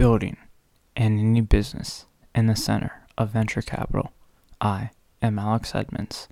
building 0.00 0.38
and 0.96 1.20
any 1.20 1.42
business 1.42 2.06
in 2.34 2.46
the 2.46 2.56
center 2.56 3.02
of 3.18 3.28
venture 3.28 3.60
capital. 3.60 4.10
I 4.58 4.92
am 5.20 5.38
Alex 5.38 5.74
Edmonds, 5.74 6.26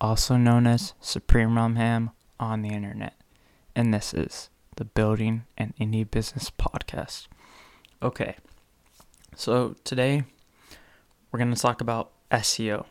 also 0.00 0.36
known 0.36 0.66
as 0.66 0.94
Supreme 1.00 1.56
Rum 1.56 1.76
Ham 1.76 2.10
on 2.40 2.62
the 2.62 2.70
internet, 2.70 3.14
and 3.76 3.94
this 3.94 4.14
is 4.14 4.50
the 4.74 4.84
Building 4.84 5.44
an 5.56 5.74
Indie 5.80 6.10
Business 6.10 6.50
Podcast. 6.50 7.28
Okay, 8.02 8.34
so 9.36 9.76
today 9.84 10.24
we're 11.30 11.38
going 11.38 11.54
to 11.54 11.62
talk 11.62 11.80
about 11.80 12.10
SEO 12.32 12.84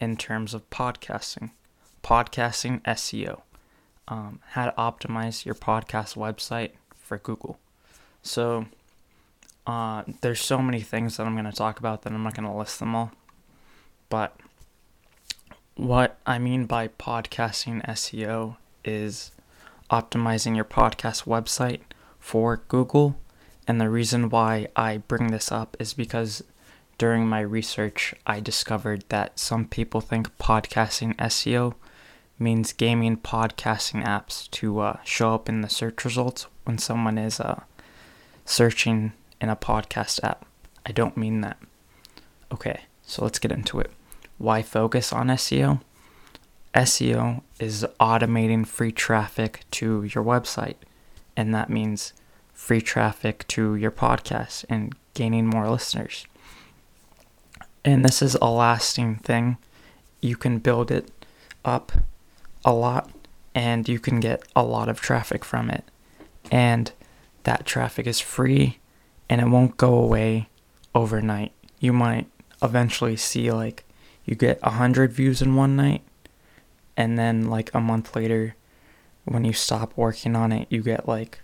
in 0.00 0.16
terms 0.16 0.54
of 0.54 0.68
podcasting, 0.70 1.52
podcasting 2.02 2.82
SEO, 2.82 3.42
um, 4.08 4.40
how 4.44 4.64
to 4.64 4.72
optimize 4.72 5.44
your 5.44 5.54
podcast 5.54 6.16
website 6.16 6.72
for 6.96 7.16
Google. 7.16 7.60
So, 8.24 8.66
uh, 9.66 10.02
there's 10.20 10.40
so 10.40 10.58
many 10.58 10.80
things 10.80 11.16
that 11.16 11.26
I'm 11.26 11.34
going 11.34 11.44
to 11.44 11.52
talk 11.52 11.78
about 11.78 12.02
that 12.02 12.12
I'm 12.12 12.22
not 12.22 12.34
going 12.34 12.48
to 12.48 12.56
list 12.56 12.78
them 12.80 12.94
all. 12.94 13.12
But 14.08 14.36
what 15.76 16.18
I 16.26 16.38
mean 16.38 16.66
by 16.66 16.88
podcasting 16.88 17.84
SEO 17.86 18.56
is 18.84 19.30
optimizing 19.90 20.56
your 20.56 20.64
podcast 20.64 21.24
website 21.24 21.80
for 22.18 22.62
Google. 22.68 23.16
And 23.66 23.80
the 23.80 23.88
reason 23.88 24.28
why 24.28 24.68
I 24.74 24.98
bring 24.98 25.28
this 25.28 25.52
up 25.52 25.76
is 25.78 25.94
because 25.94 26.42
during 26.98 27.26
my 27.26 27.40
research, 27.40 28.14
I 28.26 28.40
discovered 28.40 29.04
that 29.08 29.38
some 29.38 29.66
people 29.66 30.00
think 30.00 30.36
podcasting 30.38 31.16
SEO 31.16 31.74
means 32.38 32.72
gaming 32.72 33.16
podcasting 33.16 34.04
apps 34.04 34.50
to 34.50 34.80
uh, 34.80 34.98
show 35.04 35.34
up 35.34 35.48
in 35.48 35.60
the 35.60 35.68
search 35.68 36.04
results 36.04 36.46
when 36.64 36.78
someone 36.78 37.18
is 37.18 37.38
uh, 37.38 37.62
searching 38.44 39.12
in 39.42 39.50
a 39.50 39.56
podcast 39.56 40.22
app. 40.22 40.46
I 40.86 40.92
don't 40.92 41.16
mean 41.16 41.40
that. 41.40 41.58
Okay, 42.52 42.82
so 43.02 43.24
let's 43.24 43.40
get 43.40 43.50
into 43.50 43.80
it. 43.80 43.90
Why 44.38 44.62
focus 44.62 45.12
on 45.12 45.26
SEO? 45.26 45.82
SEO 46.74 47.42
is 47.58 47.84
automating 48.00 48.66
free 48.66 48.92
traffic 48.92 49.64
to 49.72 50.04
your 50.04 50.24
website, 50.24 50.76
and 51.36 51.54
that 51.54 51.68
means 51.68 52.14
free 52.54 52.80
traffic 52.80 53.46
to 53.48 53.74
your 53.74 53.90
podcast 53.90 54.64
and 54.68 54.94
gaining 55.14 55.46
more 55.46 55.68
listeners. 55.68 56.24
And 57.84 58.04
this 58.04 58.22
is 58.22 58.36
a 58.36 58.48
lasting 58.48 59.16
thing. 59.16 59.58
You 60.20 60.36
can 60.36 60.60
build 60.60 60.90
it 60.90 61.10
up 61.64 61.92
a 62.64 62.72
lot 62.72 63.10
and 63.54 63.88
you 63.88 63.98
can 63.98 64.20
get 64.20 64.44
a 64.54 64.62
lot 64.62 64.88
of 64.88 65.00
traffic 65.00 65.44
from 65.44 65.68
it. 65.68 65.84
And 66.50 66.92
that 67.42 67.66
traffic 67.66 68.06
is 68.06 68.20
free 68.20 68.78
and 69.32 69.40
it 69.40 69.48
won't 69.48 69.78
go 69.78 69.94
away 69.94 70.50
overnight. 70.94 71.52
You 71.80 71.94
might 71.94 72.26
eventually 72.62 73.16
see 73.16 73.50
like 73.50 73.86
you 74.26 74.34
get 74.34 74.60
100 74.60 75.10
views 75.10 75.40
in 75.40 75.56
one 75.56 75.74
night 75.74 76.02
and 76.98 77.18
then 77.18 77.48
like 77.48 77.70
a 77.72 77.80
month 77.80 78.14
later 78.14 78.56
when 79.24 79.46
you 79.46 79.54
stop 79.54 79.96
working 79.96 80.36
on 80.36 80.52
it 80.52 80.66
you 80.68 80.82
get 80.82 81.08
like 81.08 81.40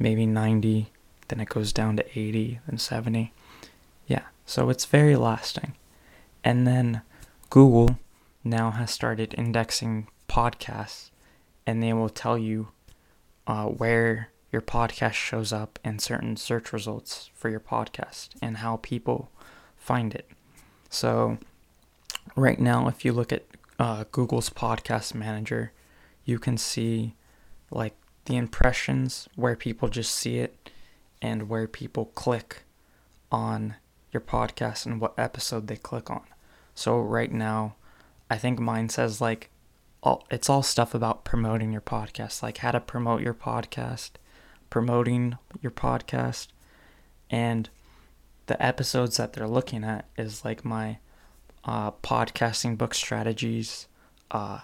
maybe 0.00 0.26
90 0.26 0.90
then 1.28 1.38
it 1.38 1.48
goes 1.48 1.72
down 1.72 1.96
to 1.96 2.18
80 2.18 2.58
then 2.66 2.76
70 2.76 3.32
yeah 4.08 4.24
so 4.44 4.68
it's 4.68 4.84
very 4.84 5.14
lasting 5.14 5.74
and 6.42 6.66
then 6.66 7.02
google 7.50 8.00
now 8.42 8.72
has 8.72 8.90
started 8.90 9.32
indexing 9.38 10.08
podcasts 10.28 11.10
and 11.68 11.80
they 11.80 11.92
will 11.92 12.10
tell 12.10 12.36
you 12.36 12.68
uh, 13.46 13.66
where 13.66 14.31
your 14.52 14.62
podcast 14.62 15.14
shows 15.14 15.50
up 15.50 15.78
in 15.82 15.98
certain 15.98 16.36
search 16.36 16.74
results 16.74 17.30
for 17.34 17.48
your 17.48 17.58
podcast 17.58 18.28
and 18.42 18.58
how 18.58 18.76
people 18.82 19.30
find 19.78 20.14
it. 20.14 20.28
So, 20.90 21.38
right 22.36 22.60
now, 22.60 22.86
if 22.86 23.02
you 23.02 23.14
look 23.14 23.32
at 23.32 23.46
uh, 23.78 24.04
Google's 24.12 24.50
podcast 24.50 25.14
manager, 25.14 25.72
you 26.26 26.38
can 26.38 26.58
see 26.58 27.14
like 27.70 27.96
the 28.26 28.36
impressions 28.36 29.26
where 29.36 29.56
people 29.56 29.88
just 29.88 30.14
see 30.14 30.38
it 30.38 30.70
and 31.22 31.48
where 31.48 31.66
people 31.66 32.06
click 32.14 32.64
on 33.32 33.76
your 34.12 34.20
podcast 34.20 34.84
and 34.84 35.00
what 35.00 35.14
episode 35.16 35.66
they 35.66 35.76
click 35.76 36.10
on. 36.10 36.24
So, 36.74 37.00
right 37.00 37.32
now, 37.32 37.76
I 38.28 38.36
think 38.36 38.58
mine 38.60 38.90
says 38.90 39.18
like 39.18 39.48
all, 40.02 40.26
it's 40.30 40.50
all 40.50 40.62
stuff 40.62 40.94
about 40.94 41.24
promoting 41.24 41.72
your 41.72 41.80
podcast, 41.80 42.42
like 42.42 42.58
how 42.58 42.72
to 42.72 42.80
promote 42.80 43.22
your 43.22 43.34
podcast 43.34 44.10
promoting 44.72 45.36
your 45.60 45.70
podcast. 45.70 46.46
And 47.28 47.68
the 48.46 48.60
episodes 48.64 49.18
that 49.18 49.34
they're 49.34 49.46
looking 49.46 49.84
at 49.84 50.06
is 50.16 50.46
like 50.46 50.64
my 50.64 50.96
uh, 51.62 51.90
podcasting 51.90 52.78
book 52.78 52.94
strategies 52.94 53.86
uh, 54.30 54.60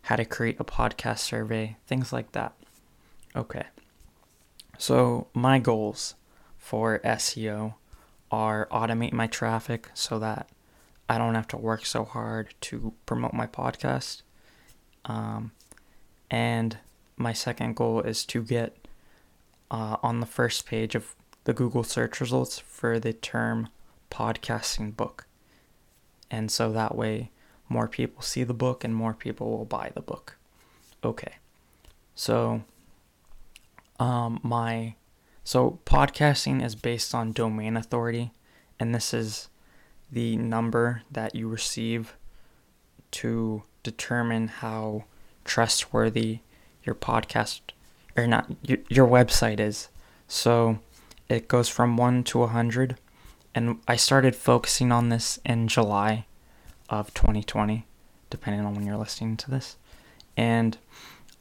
how 0.00 0.16
to 0.16 0.24
create 0.24 0.56
a 0.58 0.64
podcast 0.64 1.18
survey 1.18 1.76
things 1.86 2.14
like 2.14 2.32
that. 2.32 2.54
Okay. 3.36 3.66
So 4.78 5.26
my 5.34 5.58
goals 5.58 6.14
for 6.56 7.00
seo 7.00 7.74
are 8.30 8.66
automate 8.72 9.12
my 9.12 9.26
traffic 9.26 9.90
so 9.92 10.18
that 10.18 10.48
i 11.10 11.18
don't 11.18 11.34
have 11.34 11.48
to 11.48 11.56
work 11.58 11.84
so 11.84 12.04
hard 12.04 12.54
to 12.62 12.94
promote 13.04 13.34
my 13.34 13.46
podcast. 13.46 14.22
Um, 15.04 15.52
and 16.30 16.78
my 17.18 17.34
second 17.34 17.76
goal 17.76 18.00
is 18.00 18.24
to 18.26 18.42
get 18.42 18.81
uh, 19.72 19.96
on 20.02 20.20
the 20.20 20.26
first 20.26 20.66
page 20.66 20.94
of 20.94 21.16
the 21.44 21.54
Google 21.54 21.82
search 21.82 22.20
results 22.20 22.58
for 22.58 23.00
the 23.00 23.14
term 23.14 23.68
podcasting 24.10 24.94
book. 24.94 25.26
And 26.30 26.50
so 26.50 26.70
that 26.72 26.94
way, 26.94 27.30
more 27.68 27.88
people 27.88 28.22
see 28.22 28.44
the 28.44 28.54
book 28.54 28.84
and 28.84 28.94
more 28.94 29.14
people 29.14 29.50
will 29.50 29.64
buy 29.64 29.90
the 29.94 30.02
book. 30.02 30.36
Okay. 31.02 31.36
So, 32.14 32.62
um, 33.98 34.40
my 34.42 34.94
so 35.42 35.80
podcasting 35.86 36.64
is 36.64 36.74
based 36.74 37.14
on 37.14 37.32
domain 37.32 37.76
authority, 37.76 38.32
and 38.78 38.94
this 38.94 39.14
is 39.14 39.48
the 40.10 40.36
number 40.36 41.02
that 41.10 41.34
you 41.34 41.48
receive 41.48 42.14
to 43.12 43.62
determine 43.82 44.48
how 44.48 45.04
trustworthy 45.44 46.40
your 46.84 46.94
podcast 46.94 47.60
or 48.16 48.26
not 48.26 48.50
your, 48.62 48.78
your 48.88 49.06
website 49.06 49.60
is. 49.60 49.88
So 50.28 50.78
it 51.28 51.48
goes 51.48 51.68
from 51.68 51.96
1 51.96 52.24
to 52.24 52.38
100 52.38 52.96
and 53.54 53.78
I 53.86 53.96
started 53.96 54.34
focusing 54.34 54.92
on 54.92 55.08
this 55.08 55.38
in 55.44 55.68
July 55.68 56.26
of 56.88 57.12
2020 57.14 57.86
depending 58.30 58.64
on 58.64 58.74
when 58.74 58.86
you're 58.86 58.96
listening 58.96 59.36
to 59.36 59.50
this. 59.50 59.76
And 60.36 60.78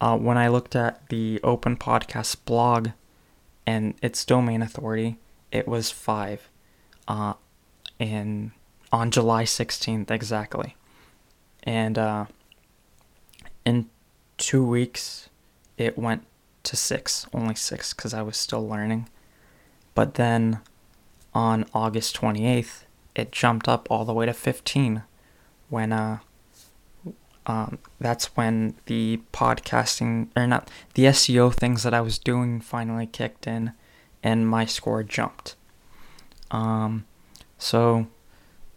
uh, 0.02 0.18
when 0.18 0.38
I 0.38 0.50
looked 0.50 0.76
at 0.76 1.08
the 1.10 1.40
Open 1.44 1.78
Podcast 1.78 2.38
blog 2.44 2.90
and 3.66 3.94
its 4.02 4.26
domain 4.26 4.62
authority, 4.62 5.18
it 5.52 5.68
was 5.68 5.90
5 5.92 6.50
uh, 7.08 7.34
in 8.00 8.52
on 8.92 9.10
July 9.10 9.44
16th 9.44 10.12
exactly. 10.12 10.76
And 11.64 11.98
uh, 11.98 12.26
in 13.66 13.90
2 14.38 14.66
weeks 14.66 15.30
it 15.78 15.98
went 15.98 16.26
to 16.64 16.76
six, 16.76 17.26
only 17.34 17.56
six, 17.56 17.94
because 17.94 18.14
I 18.14 18.22
was 18.22 18.38
still 18.38 18.68
learning. 18.68 19.10
But 19.96 20.16
then 20.16 20.60
on 21.34 21.66
August 21.74 22.16
28th, 22.18 22.84
it 23.16 23.32
jumped 23.32 23.68
up 23.68 23.90
all 23.90 24.06
the 24.06 24.14
way 24.14 24.26
to 24.26 24.34
15 24.34 25.04
when 25.70 25.92
uh, 25.92 26.20
um, 27.46 27.80
that's 28.00 28.36
when 28.38 28.76
the 28.86 29.22
podcasting 29.34 30.28
or 30.36 30.48
not 30.48 30.70
the 30.94 31.06
SEO 31.06 31.54
things 31.54 31.84
that 31.84 31.94
I 31.94 32.02
was 32.02 32.20
doing 32.20 32.62
finally 32.62 33.08
kicked 33.08 33.48
in 33.48 33.74
and 34.22 34.48
my 34.48 34.66
score 34.66 35.04
jumped. 35.04 35.56
Um, 36.52 37.06
so 37.58 38.08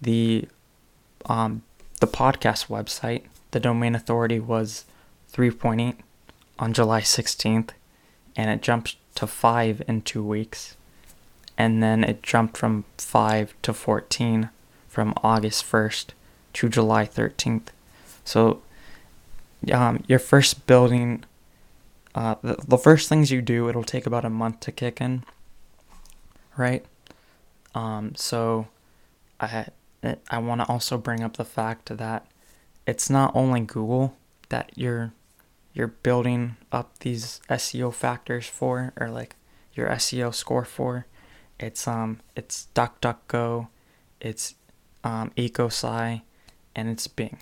the 0.01 0.49
um, 1.27 1.63
the 2.01 2.07
podcast 2.07 2.69
website, 2.69 3.25
the 3.51 3.61
domain 3.61 3.95
authority 3.95 4.39
was 4.39 4.85
3.8 5.33 5.97
on 6.59 6.73
July 6.73 7.01
16th, 7.01 7.71
and 8.37 8.51
it 8.51 8.63
jumped 8.63 8.97
to 9.17 9.27
5 9.27 9.83
in 9.87 10.03
two 10.03 10.25
weeks. 10.25 10.77
And 11.57 11.83
then 11.83 12.03
it 12.03 12.23
jumped 12.23 12.57
from 12.57 12.85
5 12.99 13.55
to 13.63 13.73
14 13.73 14.51
from 14.89 15.15
August 15.23 15.65
1st 15.71 16.07
to 16.55 16.69
July 16.69 17.07
13th. 17.07 17.69
So, 18.25 18.63
um, 19.73 20.03
your 20.09 20.19
first 20.19 20.67
building, 20.67 21.25
uh, 22.15 22.37
the, 22.43 22.57
the 22.67 22.79
first 22.79 23.09
things 23.09 23.31
you 23.31 23.41
do, 23.41 23.69
it'll 23.69 23.85
take 23.85 24.07
about 24.07 24.25
a 24.25 24.31
month 24.31 24.61
to 24.61 24.73
kick 24.73 25.01
in, 25.01 25.25
right? 26.57 26.85
Um, 27.75 28.15
so, 28.15 28.69
I 29.41 29.67
I 30.31 30.39
want 30.39 30.61
to 30.61 30.69
also 30.69 30.99
bring 30.99 31.23
up 31.23 31.37
the 31.37 31.45
fact 31.45 31.97
that 31.97 32.27
it's 32.87 33.09
not 33.09 33.35
only 33.35 33.61
Google 33.61 34.17
that 34.49 34.71
you're 34.75 35.13
you're 35.75 35.89
building 35.89 36.57
up 36.73 37.01
these 37.01 37.41
SEO 37.51 37.93
factors 37.93 38.47
for, 38.47 38.93
or 38.97 39.11
like 39.11 39.37
your 39.75 39.89
SEO 39.89 40.33
score 40.33 40.65
for, 40.65 41.07
It's 41.59 41.87
um 41.87 42.21
it's 42.37 42.69
DuckDuckGo, 42.75 43.69
it's 44.21 44.55
um, 45.03 45.31
Ecosia, 45.37 46.23
and 46.75 46.89
it's 46.89 47.07
Bing. 47.07 47.39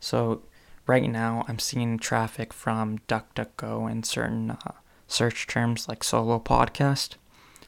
So 0.00 0.42
right 0.86 1.08
now 1.08 1.44
I'm 1.48 1.58
seeing 1.58 1.98
traffic 1.98 2.52
from 2.52 2.98
DuckDuckGo 3.08 3.90
and 3.90 4.04
certain 4.04 4.50
uh, 4.50 4.72
search 5.06 5.46
terms 5.46 5.88
like 5.88 6.04
solo 6.04 6.38
podcast. 6.38 7.14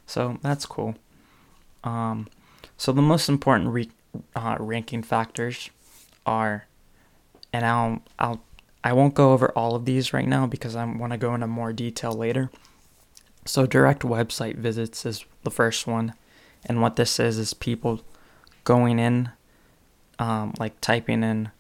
So 0.07 0.39
that's 0.43 0.67
cool. 0.67 0.97
Um, 1.83 2.29
so 2.77 2.93
the 2.93 3.03
most 3.03 3.29
important 3.29 3.71
re- 3.71 3.91
uh, 4.35 4.57
ranking 4.59 5.03
factors 5.03 5.71
are, 6.27 6.67
and 7.53 7.65
I'll 7.65 8.03
I'll 8.19 8.43
I 8.83 8.93
won't 8.93 9.15
go 9.15 9.33
over 9.33 9.51
all 9.51 9.75
of 9.75 9.85
these 9.85 10.13
right 10.13 10.27
now 10.29 10.47
because 10.47 10.75
I 10.75 10.85
want 10.85 11.13
to 11.13 11.19
go 11.19 11.35
into 11.35 11.47
more 11.47 11.73
detail 11.73 12.13
later. 12.13 12.51
So 13.45 13.67
direct 13.67 14.03
website 14.03 14.57
visits 14.57 15.05
is 15.05 15.25
the 15.43 15.51
first 15.51 15.87
one, 15.87 16.15
and 16.65 16.81
what 16.81 16.97
this 16.97 17.19
is 17.19 17.39
is 17.39 17.55
people 17.55 18.03
going 18.65 18.99
in, 18.99 19.31
um, 20.19 20.55
like 20.59 20.81
typing 20.81 21.23
in 21.23 21.51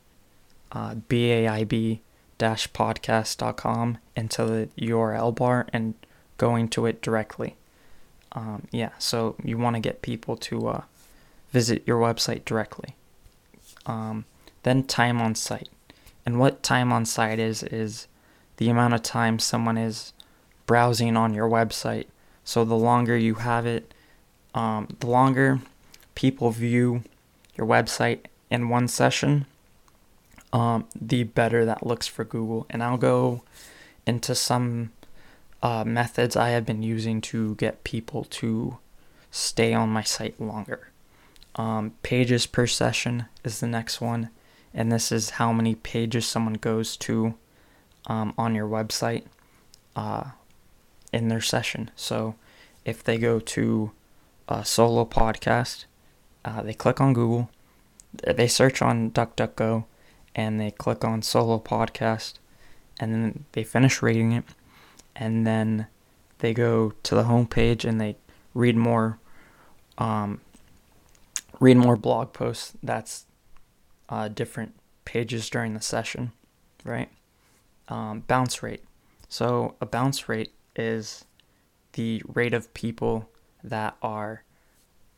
uh, 0.72 0.94
baib 0.94 2.00
podcast.com 2.38 3.98
into 4.16 4.44
the 4.44 4.68
URL 4.78 5.34
bar 5.34 5.66
and 5.72 5.94
going 6.38 6.68
to 6.68 6.86
it 6.86 7.02
directly. 7.02 7.56
Um, 8.32 8.66
yeah, 8.70 8.90
so 8.98 9.36
you 9.42 9.58
want 9.58 9.76
to 9.76 9.80
get 9.80 10.02
people 10.02 10.36
to 10.36 10.68
uh, 10.68 10.82
visit 11.50 11.82
your 11.86 12.00
website 12.00 12.44
directly. 12.44 12.94
Um, 13.86 14.24
then 14.62 14.84
time 14.84 15.20
on 15.20 15.34
site. 15.34 15.68
And 16.24 16.38
what 16.38 16.62
time 16.62 16.92
on 16.92 17.04
site 17.04 17.38
is, 17.38 17.62
is 17.62 18.06
the 18.58 18.68
amount 18.68 18.94
of 18.94 19.02
time 19.02 19.38
someone 19.38 19.78
is 19.78 20.12
browsing 20.66 21.16
on 21.16 21.34
your 21.34 21.48
website. 21.48 22.06
So 22.44 22.64
the 22.64 22.76
longer 22.76 23.16
you 23.16 23.36
have 23.36 23.66
it, 23.66 23.92
um, 24.54 24.88
the 25.00 25.06
longer 25.06 25.60
people 26.14 26.50
view 26.50 27.02
your 27.56 27.66
website 27.66 28.20
in 28.50 28.68
one 28.68 28.88
session, 28.88 29.46
um, 30.52 30.86
the 31.00 31.24
better 31.24 31.64
that 31.64 31.86
looks 31.86 32.06
for 32.06 32.24
Google. 32.24 32.66
And 32.68 32.82
I'll 32.82 32.98
go 32.98 33.42
into 34.06 34.34
some 34.34 34.92
uh, 35.62 35.84
methods 35.84 36.36
I 36.36 36.50
have 36.50 36.66
been 36.66 36.82
using 36.82 37.20
to 37.22 37.54
get 37.56 37.84
people 37.84 38.24
to 38.24 38.78
stay 39.30 39.72
on 39.72 39.88
my 39.90 40.02
site 40.02 40.40
longer. 40.40 40.88
Um, 41.56 41.92
pages 42.02 42.46
per 42.46 42.66
session 42.66 43.26
is 43.44 43.60
the 43.60 43.66
next 43.66 44.00
one, 44.00 44.30
and 44.74 44.90
this 44.90 45.10
is 45.10 45.30
how 45.30 45.52
many 45.52 45.74
pages 45.74 46.26
someone 46.26 46.54
goes 46.54 46.96
to 46.96 47.34
um, 48.06 48.34
on 48.38 48.54
your 48.54 48.68
website 48.68 49.24
uh, 49.96 50.30
in 51.12 51.28
their 51.28 51.40
session. 51.40 51.90
So 51.96 52.34
if 52.84 53.02
they 53.02 53.18
go 53.18 53.40
to 53.40 53.92
a 54.48 54.64
solo 54.64 55.04
podcast, 55.04 55.84
uh, 56.44 56.62
they 56.62 56.74
click 56.74 57.00
on 57.00 57.12
Google, 57.12 57.50
they 58.12 58.48
search 58.48 58.80
on 58.82 59.10
DuckDuckGo, 59.10 59.84
and 60.34 60.60
they 60.60 60.70
click 60.70 61.04
on 61.04 61.22
solo 61.22 61.58
podcast, 61.58 62.34
and 62.98 63.12
then 63.12 63.44
they 63.52 63.64
finish 63.64 64.02
reading 64.02 64.32
it, 64.32 64.44
and 65.16 65.46
then 65.46 65.86
they 66.38 66.54
go 66.54 66.92
to 67.02 67.14
the 67.14 67.24
homepage 67.24 67.84
and 67.84 68.00
they 68.00 68.16
read 68.54 68.76
more 68.76 69.18
um, 69.98 70.40
read 71.60 71.76
more 71.76 71.96
blog 71.96 72.32
posts 72.32 72.72
that's 72.82 73.26
uh, 74.10 74.28
different 74.28 74.74
pages 75.04 75.48
during 75.48 75.72
the 75.74 75.80
session, 75.80 76.32
right? 76.84 77.08
Um, 77.88 78.20
bounce 78.26 78.62
rate. 78.62 78.84
So 79.28 79.76
a 79.80 79.86
bounce 79.86 80.28
rate 80.28 80.52
is 80.76 81.24
the 81.92 82.22
rate 82.26 82.52
of 82.52 82.72
people 82.74 83.30
that 83.62 83.96
are 84.02 84.42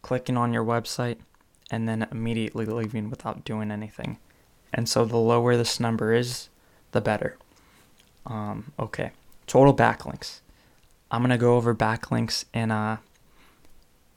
clicking 0.02 0.36
on 0.36 0.52
your 0.52 0.64
website 0.64 1.16
and 1.70 1.88
then 1.88 2.06
immediately 2.10 2.66
leaving 2.66 3.08
without 3.08 3.44
doing 3.44 3.70
anything. 3.70 4.18
And 4.72 4.88
so 4.88 5.04
the 5.04 5.16
lower 5.16 5.56
this 5.56 5.80
number 5.80 6.12
is, 6.12 6.48
the 6.92 7.00
better. 7.00 7.36
Um, 8.26 8.72
okay, 8.78 9.12
total 9.46 9.74
backlinks. 9.74 10.40
I'm 11.10 11.22
gonna 11.22 11.38
go 11.38 11.56
over 11.56 11.74
backlinks 11.74 12.44
in 12.54 12.70
uh 12.70 12.98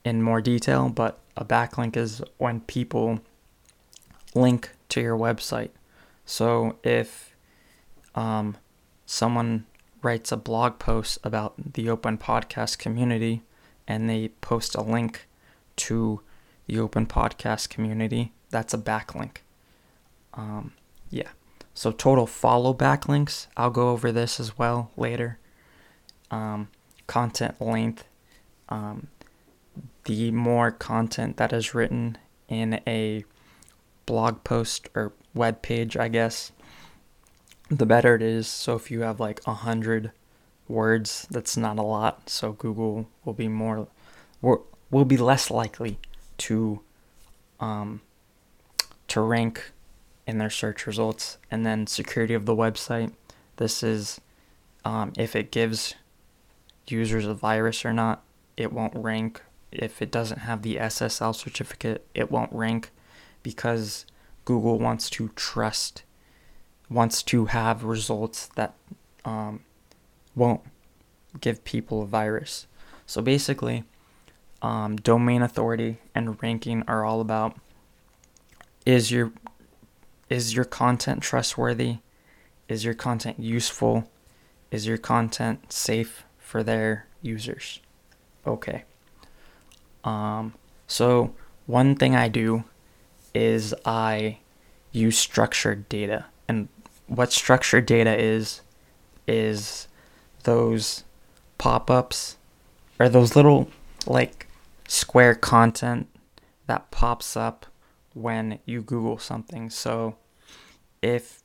in 0.04 0.22
more 0.22 0.40
detail, 0.40 0.88
but 0.88 1.18
a 1.36 1.44
backlink 1.44 1.96
is 1.96 2.22
when 2.38 2.60
people 2.60 3.20
link 4.36 4.70
to 4.90 5.00
your 5.00 5.16
website. 5.16 5.70
So 6.24 6.76
if 6.82 7.34
um, 8.14 8.56
someone 9.06 9.66
writes 10.02 10.30
a 10.30 10.36
blog 10.36 10.78
post 10.78 11.18
about 11.24 11.54
the 11.74 11.88
open 11.88 12.18
podcast 12.18 12.78
community 12.78 13.42
and 13.88 14.08
they 14.08 14.28
post 14.40 14.74
a 14.74 14.82
link 14.82 15.26
to 15.76 16.20
the 16.66 16.78
open 16.78 17.06
podcast 17.06 17.68
community, 17.68 18.32
that's 18.50 18.74
a 18.74 18.78
backlink. 18.78 19.38
Um, 20.34 20.72
yeah. 21.10 21.30
So 21.74 21.92
total 21.92 22.26
follow 22.26 22.72
backlinks, 22.74 23.46
I'll 23.56 23.70
go 23.70 23.90
over 23.90 24.10
this 24.10 24.40
as 24.40 24.58
well 24.58 24.90
later. 24.96 25.38
Um, 26.30 26.68
content 27.06 27.60
length. 27.60 28.04
Um, 28.68 29.08
the 30.04 30.30
more 30.30 30.70
content 30.70 31.36
that 31.36 31.52
is 31.52 31.74
written 31.74 32.18
in 32.48 32.80
a 32.86 33.24
blog 34.06 34.44
post 34.44 34.88
or 34.94 35.12
web 35.34 35.62
page, 35.62 35.96
I 35.96 36.08
guess, 36.08 36.52
the 37.68 37.86
better 37.86 38.14
it 38.14 38.22
is. 38.22 38.46
So 38.46 38.74
if 38.74 38.90
you 38.90 39.02
have 39.02 39.20
like 39.20 39.40
a 39.46 39.54
hundred 39.54 40.12
words, 40.68 41.26
that's 41.30 41.56
not 41.56 41.78
a 41.78 41.82
lot. 41.82 42.30
So 42.30 42.52
Google 42.52 43.08
will 43.24 43.34
be 43.34 43.48
more, 43.48 43.88
will 44.42 45.04
be 45.04 45.16
less 45.16 45.50
likely 45.50 45.98
to, 46.38 46.80
um, 47.60 48.00
to 49.08 49.20
rank 49.20 49.72
in 50.26 50.38
their 50.38 50.50
search 50.50 50.86
results. 50.86 51.38
And 51.50 51.66
then 51.66 51.86
security 51.86 52.34
of 52.34 52.46
the 52.46 52.56
website. 52.56 53.12
This 53.56 53.82
is 53.82 54.20
um, 54.84 55.12
if 55.16 55.34
it 55.34 55.50
gives 55.50 55.94
users 56.88 57.26
a 57.26 57.34
virus 57.34 57.84
or 57.84 57.92
not. 57.92 58.22
It 58.56 58.72
won't 58.72 58.94
rank 58.94 59.42
if 59.72 60.00
it 60.00 60.10
doesn't 60.10 60.40
have 60.40 60.62
the 60.62 60.76
SSL 60.76 61.34
certificate, 61.34 62.06
it 62.14 62.30
won't 62.30 62.52
rank 62.52 62.90
because 63.46 64.06
Google 64.44 64.80
wants 64.80 65.08
to 65.08 65.28
trust, 65.36 66.02
wants 66.90 67.22
to 67.22 67.44
have 67.44 67.84
results 67.84 68.48
that 68.56 68.74
um, 69.24 69.60
won't 70.34 70.62
give 71.40 71.62
people 71.62 72.02
a 72.02 72.06
virus. 72.06 72.66
So 73.06 73.22
basically, 73.22 73.84
um, 74.62 74.96
domain 74.96 75.42
authority 75.42 75.98
and 76.12 76.42
ranking 76.42 76.82
are 76.88 77.04
all 77.04 77.20
about 77.20 77.56
is 78.84 79.12
your 79.12 79.30
is 80.28 80.56
your 80.56 80.64
content 80.64 81.22
trustworthy? 81.22 81.98
Is 82.68 82.84
your 82.84 82.94
content 82.94 83.38
useful? 83.38 84.10
Is 84.72 84.88
your 84.88 84.98
content 84.98 85.72
safe 85.72 86.24
for 86.36 86.64
their 86.64 87.06
users? 87.22 87.78
Okay. 88.44 88.82
Um, 90.02 90.54
so 90.88 91.32
one 91.66 91.94
thing 91.94 92.16
I 92.16 92.26
do 92.26 92.64
is 93.36 93.74
I 93.84 94.38
use 94.92 95.18
structured 95.18 95.88
data, 95.90 96.24
and 96.48 96.68
what 97.06 97.32
structured 97.32 97.86
data 97.86 98.18
is 98.18 98.62
is 99.28 99.88
those 100.44 101.04
pop-ups 101.58 102.36
or 102.98 103.08
those 103.08 103.36
little 103.36 103.68
like 104.06 104.46
square 104.88 105.34
content 105.34 106.08
that 106.66 106.90
pops 106.90 107.36
up 107.36 107.66
when 108.14 108.58
you 108.64 108.80
Google 108.80 109.18
something. 109.18 109.68
So 109.70 110.16
if 111.02 111.42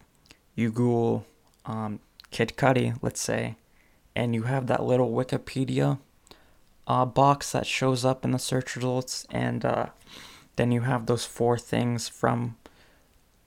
you 0.55 0.71
Google 0.71 1.25
um, 1.65 1.99
Kid 2.29 2.53
Cudi, 2.55 2.97
let's 3.01 3.21
say, 3.21 3.55
and 4.15 4.33
you 4.33 4.43
have 4.43 4.67
that 4.67 4.83
little 4.83 5.11
Wikipedia 5.11 5.99
uh, 6.87 7.05
box 7.05 7.51
that 7.51 7.65
shows 7.65 8.05
up 8.05 8.23
in 8.23 8.31
the 8.31 8.39
search 8.39 8.75
results, 8.75 9.27
and 9.29 9.65
uh, 9.65 9.87
then 10.55 10.71
you 10.71 10.81
have 10.81 11.05
those 11.05 11.25
four 11.25 11.57
things 11.57 12.07
from 12.07 12.57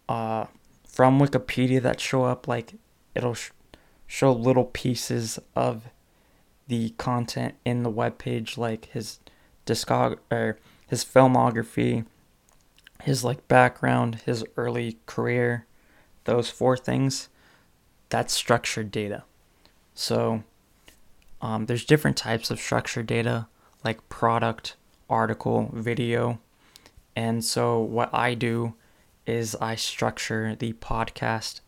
uh, 0.09 0.47
from 0.87 1.19
Wikipedia 1.19 1.81
that 1.83 2.01
show 2.01 2.25
up. 2.25 2.47
Like 2.49 2.75
it'll 3.15 3.35
sh- 3.35 3.51
show 4.07 4.33
little 4.33 4.65
pieces 4.67 5.39
of 5.55 5.85
the 6.67 6.91
content 6.91 7.55
in 7.65 7.83
the 7.83 7.91
web 7.91 8.19
page, 8.19 8.57
like 8.57 8.87
his 8.87 9.21
discog 9.67 10.19
or 10.31 10.59
his 10.87 11.05
filmography, 11.05 12.07
his 13.03 13.25
like 13.25 13.47
background, 13.49 14.23
his 14.27 14.45
early 14.57 14.99
career, 15.07 15.67
those 16.25 16.51
four 16.51 16.77
things. 16.77 17.29
That's 18.09 18.33
structured 18.33 18.91
data. 18.91 19.25
So 19.95 20.45
um, 21.41 21.67
there's 21.67 21.85
different 21.85 22.17
types 22.17 22.51
of 22.51 22.61
structured 22.61 23.07
data 23.07 23.49
like 23.85 24.09
product, 24.09 24.77
article, 25.09 25.71
video. 25.73 26.41
And 27.17 27.45
so 27.45 27.81
what 27.81 28.13
I 28.13 28.35
do 28.35 28.75
is 29.27 29.57
I 29.61 29.75
structure 29.77 30.55
the 30.55 30.73
podcast 30.75 31.61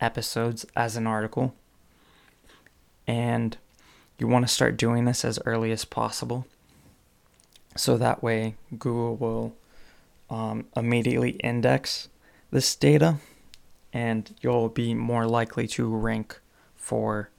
episodes 0.00 0.66
as 0.76 0.96
an 0.96 1.06
article. 1.06 1.54
And 3.06 3.56
you 4.18 4.28
want 4.28 4.46
to 4.46 4.52
start 4.52 4.76
doing 4.76 5.04
this 5.04 5.24
as 5.24 5.38
early 5.46 5.72
as 5.72 5.84
possible. 5.84 6.46
So 7.76 7.96
that 7.96 8.22
way, 8.22 8.56
Google 8.78 9.16
will 9.16 9.56
um, 10.28 10.66
immediately 10.76 11.30
index 11.30 12.08
this 12.50 12.74
data 12.74 13.16
and 13.92 14.34
you'll 14.40 14.68
be 14.68 14.94
more 14.94 15.26
likely 15.26 15.66
to 15.66 15.88
rank 15.88 16.40
for 16.76 17.30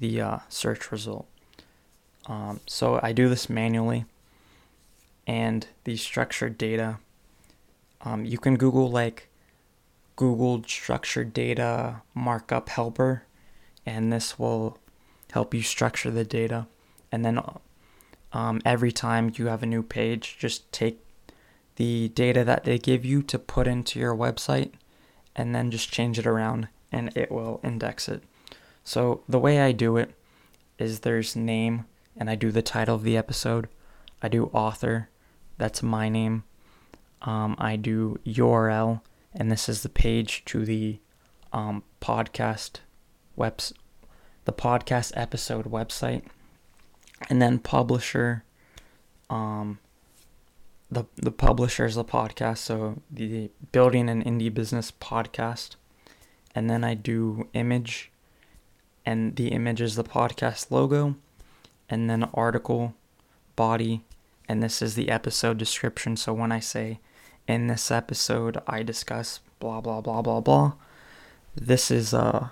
the 0.00 0.20
uh, 0.20 0.38
search 0.48 0.90
result. 0.90 1.26
Um, 2.26 2.60
so 2.66 3.00
I 3.02 3.12
do 3.12 3.28
this 3.28 3.48
manually, 3.48 4.04
and 5.26 5.66
the 5.84 5.96
structured 5.96 6.58
data, 6.58 6.98
um, 8.02 8.24
you 8.24 8.38
can 8.38 8.56
Google 8.56 8.90
like 8.90 9.28
Google 10.16 10.62
structured 10.64 11.32
data 11.32 12.02
markup 12.14 12.68
helper, 12.68 13.24
and 13.86 14.12
this 14.12 14.38
will 14.38 14.78
help 15.32 15.54
you 15.54 15.62
structure 15.62 16.10
the 16.10 16.24
data. 16.24 16.66
And 17.10 17.24
then 17.24 17.40
um, 18.32 18.60
every 18.64 18.92
time 18.92 19.32
you 19.36 19.46
have 19.46 19.62
a 19.62 19.66
new 19.66 19.82
page, 19.82 20.36
just 20.38 20.70
take 20.72 21.00
the 21.76 22.08
data 22.10 22.44
that 22.44 22.64
they 22.64 22.78
give 22.78 23.04
you 23.04 23.22
to 23.22 23.38
put 23.38 23.66
into 23.66 23.98
your 23.98 24.14
website 24.14 24.72
and 25.34 25.54
then 25.54 25.70
just 25.70 25.90
change 25.90 26.18
it 26.18 26.26
around 26.26 26.68
and 26.90 27.16
it 27.16 27.30
will 27.30 27.60
index 27.64 28.08
it. 28.08 28.22
So 28.84 29.22
the 29.28 29.38
way 29.38 29.60
I 29.60 29.72
do 29.72 29.96
it 29.96 30.14
is 30.78 31.00
there's 31.00 31.34
name 31.34 31.86
and 32.16 32.28
I 32.28 32.34
do 32.34 32.50
the 32.50 32.62
title 32.62 32.96
of 32.96 33.04
the 33.04 33.16
episode. 33.16 33.68
I 34.22 34.28
do 34.28 34.50
author, 34.52 35.08
that's 35.62 35.80
my 35.80 36.08
name. 36.08 36.42
Um, 37.22 37.54
I 37.56 37.76
do 37.76 38.18
URL 38.26 39.00
and 39.32 39.48
this 39.48 39.68
is 39.68 39.84
the 39.84 39.88
page 39.88 40.44
to 40.46 40.64
the 40.64 40.98
um, 41.52 41.84
podcast 42.00 42.80
webs 43.36 43.72
the 44.44 44.52
podcast 44.52 45.12
episode 45.14 45.66
website. 45.66 46.24
And 47.30 47.40
then 47.40 47.60
publisher 47.60 48.42
um, 49.30 49.78
the 50.90 51.04
the 51.14 51.30
publisher 51.30 51.86
is 51.86 51.94
the 51.94 52.04
podcast, 52.04 52.58
so 52.58 53.00
the 53.08 53.48
Building 53.70 54.08
an 54.08 54.24
Indie 54.24 54.52
Business 54.52 54.90
podcast, 54.90 55.76
and 56.56 56.68
then 56.68 56.82
I 56.82 56.94
do 56.94 57.46
image, 57.52 58.10
and 59.06 59.36
the 59.36 59.52
image 59.52 59.80
is 59.80 59.94
the 59.94 60.02
podcast 60.02 60.72
logo, 60.72 61.14
and 61.88 62.10
then 62.10 62.24
article, 62.34 62.94
body, 63.54 64.02
and 64.52 64.62
this 64.62 64.82
is 64.82 64.96
the 64.96 65.08
episode 65.08 65.56
description. 65.56 66.14
So 66.14 66.34
when 66.34 66.52
I 66.52 66.60
say, 66.60 67.00
in 67.48 67.68
this 67.68 67.90
episode 67.90 68.58
I 68.66 68.82
discuss 68.82 69.40
blah 69.60 69.80
blah 69.80 70.02
blah 70.02 70.20
blah 70.20 70.42
blah, 70.42 70.74
this 71.54 71.90
is 71.90 72.12
uh, 72.12 72.48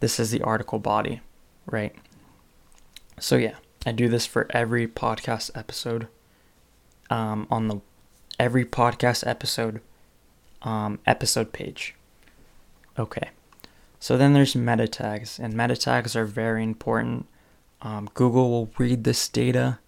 this 0.00 0.18
is 0.18 0.32
the 0.32 0.42
article 0.42 0.80
body, 0.80 1.20
right? 1.64 1.94
So 3.20 3.36
yeah, 3.36 3.54
I 3.86 3.92
do 3.92 4.08
this 4.08 4.26
for 4.26 4.48
every 4.50 4.88
podcast 4.88 5.52
episode 5.54 6.08
um, 7.08 7.46
on 7.52 7.68
the 7.68 7.80
every 8.40 8.64
podcast 8.64 9.24
episode 9.24 9.80
um, 10.62 10.98
episode 11.06 11.52
page. 11.52 11.94
Okay, 12.98 13.30
so 14.00 14.18
then 14.18 14.32
there's 14.32 14.56
meta 14.56 14.88
tags, 14.88 15.38
and 15.38 15.54
meta 15.54 15.76
tags 15.76 16.16
are 16.16 16.24
very 16.24 16.64
important. 16.64 17.26
Um, 17.80 18.10
Google 18.14 18.50
will 18.50 18.70
read 18.76 19.04
this 19.04 19.28
data, 19.28 19.78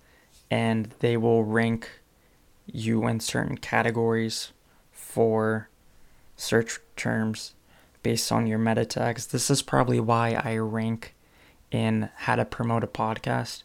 and 0.51 0.95
they 1.01 1.17
will 1.17 1.45
rank 1.45 1.89
you 2.67 3.07
in 3.07 3.21
certain 3.21 3.57
categories 3.57 4.53
for 4.93 5.69
search 6.37 6.79
terms 6.97 7.55
based 8.03 8.33
on 8.33 8.47
your 8.47 8.59
meta 8.59 8.85
tags. 8.85 9.27
This 9.27 9.51
is 9.51 9.63
probably 9.63 10.01
why 10.01 10.41
I 10.43 10.57
rank 10.57 11.15
in 11.71 12.09
how 12.17 12.37
to 12.37 12.45
promote 12.45 12.83
a 12.83 12.89
podcast 12.89 13.63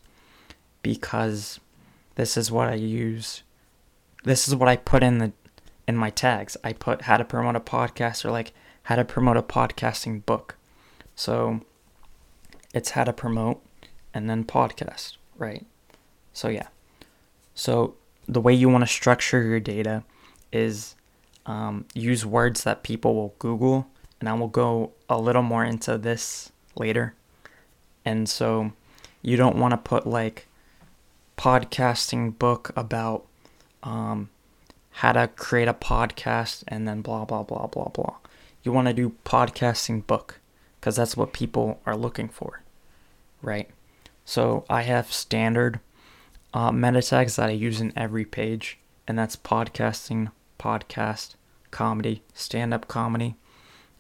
because 0.81 1.59
this 2.15 2.37
is 2.37 2.51
what 2.51 2.67
I 2.67 2.75
use 2.75 3.43
this 4.25 4.47
is 4.47 4.55
what 4.55 4.67
I 4.67 4.75
put 4.75 5.03
in 5.03 5.19
the 5.19 5.31
in 5.87 5.95
my 5.95 6.09
tags. 6.09 6.57
I 6.63 6.73
put 6.73 7.03
how 7.03 7.15
to 7.17 7.23
promote 7.23 7.55
a 7.55 7.59
podcast 7.59 8.25
or 8.25 8.31
like 8.31 8.53
how 8.83 8.95
to 8.95 9.05
promote 9.05 9.37
a 9.37 9.43
podcasting 9.43 10.25
book. 10.25 10.57
So 11.15 11.61
it's 12.73 12.91
how 12.91 13.03
to 13.03 13.13
promote 13.13 13.63
and 14.13 14.29
then 14.29 14.43
podcast, 14.43 15.17
right? 15.37 15.65
So 16.33 16.49
yeah. 16.49 16.67
So 17.55 17.95
the 18.27 18.41
way 18.41 18.53
you 18.53 18.69
want 18.69 18.83
to 18.83 18.87
structure 18.87 19.41
your 19.41 19.59
data 19.59 20.03
is 20.51 20.95
um, 21.45 21.85
use 21.93 22.25
words 22.25 22.63
that 22.63 22.83
people 22.83 23.15
will 23.15 23.35
Google, 23.39 23.87
and 24.19 24.27
I 24.29 24.33
will 24.33 24.47
go 24.47 24.91
a 25.09 25.19
little 25.19 25.41
more 25.41 25.63
into 25.63 25.97
this 25.97 26.51
later. 26.75 27.13
And 28.03 28.27
so 28.29 28.73
you 29.21 29.37
don't 29.37 29.57
want 29.57 29.71
to 29.71 29.77
put 29.77 30.05
like 30.05 30.47
podcasting 31.37 32.37
book 32.37 32.71
about 32.75 33.25
um, 33.83 34.29
how 34.91 35.11
to 35.13 35.27
create 35.27 35.67
a 35.67 35.73
podcast 35.73 36.63
and 36.67 36.87
then 36.87 37.01
blah 37.01 37.25
blah 37.25 37.43
blah 37.43 37.67
blah 37.67 37.89
blah. 37.89 38.15
You 38.63 38.71
want 38.71 38.87
to 38.87 38.93
do 38.93 39.15
podcasting 39.25 40.05
book 40.07 40.39
because 40.79 40.95
that's 40.95 41.15
what 41.15 41.33
people 41.33 41.79
are 41.85 41.95
looking 41.95 42.29
for, 42.29 42.61
right? 43.41 43.69
So 44.25 44.65
I 44.69 44.83
have 44.83 45.11
standard 45.11 45.79
uh, 46.55 46.71
meta 46.71 47.01
tags 47.01 47.35
that 47.35 47.49
I 47.49 47.51
use 47.51 47.81
in 47.81 47.91
every 47.97 48.23
page, 48.23 48.79
and 49.05 49.19
that's 49.19 49.35
podcasting, 49.35 50.31
podcast, 50.57 51.35
comedy, 51.69 52.23
stand 52.33 52.73
up 52.73 52.87
comedy, 52.87 53.35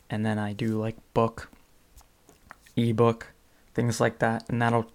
and 0.09 0.25
then 0.25 0.39
I 0.39 0.53
do 0.53 0.79
like 0.79 0.95
book, 1.13 1.51
ebook, 2.77 3.33
things 3.73 3.99
like 3.99 4.19
that, 4.19 4.45
and 4.47 4.61
that'll 4.61 4.89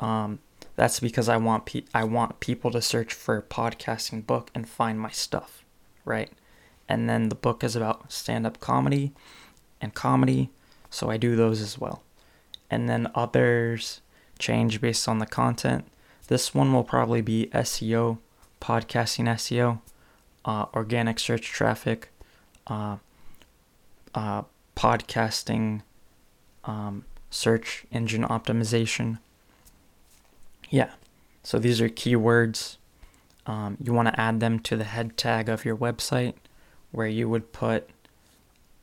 um, 0.00 0.40
that's 0.74 0.98
because 0.98 1.28
I 1.28 1.36
want 1.36 1.64
pe- 1.64 1.84
I 1.94 2.02
want 2.02 2.40
people 2.40 2.72
to 2.72 2.82
search 2.82 3.14
for 3.14 3.40
podcasting 3.40 4.26
book 4.26 4.50
and 4.52 4.68
find 4.68 4.98
my 4.98 5.10
stuff, 5.10 5.64
right? 6.04 6.32
And 6.88 7.08
then 7.08 7.28
the 7.28 7.36
book 7.36 7.62
is 7.62 7.76
about 7.76 8.10
stand-up 8.10 8.58
comedy 8.58 9.12
and 9.80 9.94
comedy, 9.94 10.50
so 10.90 11.08
I 11.08 11.18
do 11.18 11.36
those 11.36 11.60
as 11.60 11.78
well. 11.78 12.02
And 12.68 12.88
then 12.88 13.12
others 13.14 14.00
change 14.40 14.80
based 14.80 15.08
on 15.08 15.20
the 15.20 15.26
content. 15.26 15.86
This 16.28 16.54
one 16.54 16.72
will 16.72 16.84
probably 16.84 17.20
be 17.20 17.50
SEO, 17.52 18.18
podcasting 18.60 19.26
SEO, 19.26 19.80
uh, 20.44 20.66
organic 20.74 21.18
search 21.18 21.48
traffic, 21.48 22.08
uh, 22.66 22.96
uh, 24.14 24.42
podcasting, 24.76 25.82
um, 26.64 27.04
search 27.30 27.84
engine 27.90 28.24
optimization, 28.24 29.18
yeah. 30.74 30.90
So 31.44 31.60
these 31.60 31.80
are 31.80 31.88
keywords. 31.88 32.78
Um, 33.46 33.76
you 33.80 33.92
want 33.92 34.08
to 34.08 34.20
add 34.20 34.40
them 34.40 34.58
to 34.60 34.76
the 34.76 34.84
head 34.84 35.16
tag 35.16 35.48
of 35.48 35.64
your 35.64 35.76
website 35.76 36.34
where 36.90 37.06
you 37.06 37.28
would 37.28 37.52
put 37.52 37.88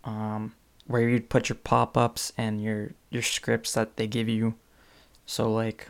um, 0.05 0.53
where 0.87 1.07
you'd 1.07 1.29
put 1.29 1.49
your 1.49 1.57
pop-ups 1.57 2.31
and 2.37 2.63
your 2.63 2.91
your 3.09 3.23
scripts 3.23 3.73
that 3.73 3.97
they 3.97 4.07
give 4.07 4.29
you. 4.29 4.55
So 5.25 5.51
like 5.51 5.89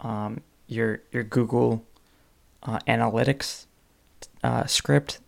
um, 0.00 0.40
your 0.68 1.00
your 1.10 1.24
Google 1.24 1.84
uh, 2.62 2.78
Analytics 2.86 3.66
uh, 4.44 4.66
script, 4.66 5.18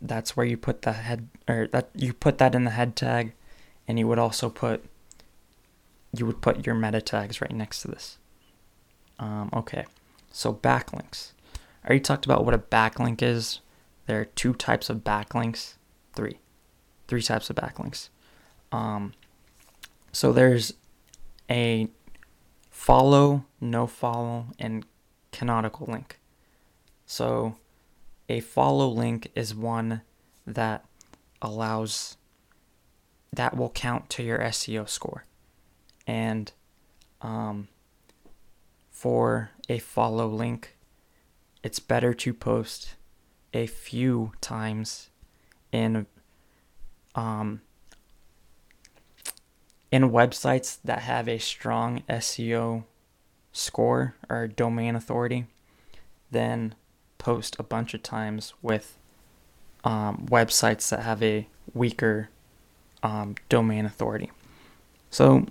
that's 0.00 0.36
where 0.36 0.46
you 0.46 0.56
put 0.56 0.82
the 0.82 0.92
head 0.92 1.28
or 1.48 1.66
that 1.68 1.90
you 1.94 2.12
put 2.12 2.38
that 2.38 2.54
in 2.54 2.64
the 2.64 2.70
head 2.70 2.94
tag, 2.94 3.32
and 3.88 3.98
you 3.98 4.06
would 4.06 4.18
also 4.18 4.48
put 4.48 4.84
you 6.16 6.26
would 6.26 6.40
put 6.40 6.66
your 6.66 6.74
meta 6.74 7.00
tags 7.00 7.40
right 7.40 7.52
next 7.52 7.82
to 7.82 7.88
this. 7.88 8.18
Um, 9.18 9.50
okay, 9.52 9.86
so 10.30 10.52
backlinks. 10.52 11.32
I 11.84 11.88
already 11.88 12.00
talked 12.00 12.24
about 12.24 12.44
what 12.44 12.54
a 12.54 12.58
backlink 12.58 13.22
is. 13.22 13.60
There 14.06 14.20
are 14.20 14.24
two 14.24 14.52
types 14.54 14.90
of 14.90 14.98
backlinks. 14.98 15.74
Three. 16.14 16.38
Three 17.08 17.22
types 17.22 17.50
of 17.50 17.56
backlinks. 17.56 18.08
Um, 18.70 19.12
so 20.12 20.32
there's 20.32 20.74
a 21.50 21.88
follow, 22.70 23.44
no 23.62 23.86
follow, 23.86 24.48
and 24.58 24.84
canonical 25.30 25.86
link. 25.86 26.18
So 27.06 27.56
a 28.28 28.40
follow 28.40 28.88
link 28.88 29.30
is 29.34 29.54
one 29.54 30.02
that 30.46 30.84
allows 31.40 32.16
that 33.32 33.56
will 33.56 33.70
count 33.70 34.10
to 34.10 34.22
your 34.22 34.40
SEO 34.40 34.88
score. 34.88 35.24
And 36.06 36.52
um, 37.22 37.68
for 38.90 39.50
a 39.68 39.78
follow 39.78 40.26
link, 40.26 40.76
it's 41.62 41.78
better 41.78 42.12
to 42.12 42.34
post 42.34 42.96
a 43.54 43.66
few 43.66 44.32
times 44.40 45.08
in 45.70 46.06
um, 47.14 47.60
in 49.90 50.10
websites 50.10 50.78
that 50.84 51.00
have 51.00 51.28
a 51.28 51.38
strong 51.38 52.02
SEO 52.08 52.84
score 53.52 54.14
or 54.28 54.46
domain 54.46 54.96
authority 54.96 55.46
then 56.30 56.74
post 57.18 57.56
a 57.58 57.62
bunch 57.62 57.94
of 57.94 58.02
times 58.02 58.54
with 58.62 58.98
um, 59.84 60.26
websites 60.30 60.88
that 60.88 61.00
have 61.00 61.22
a 61.22 61.46
weaker 61.74 62.28
um, 63.02 63.34
domain 63.48 63.84
authority. 63.84 64.30
So, 65.10 65.46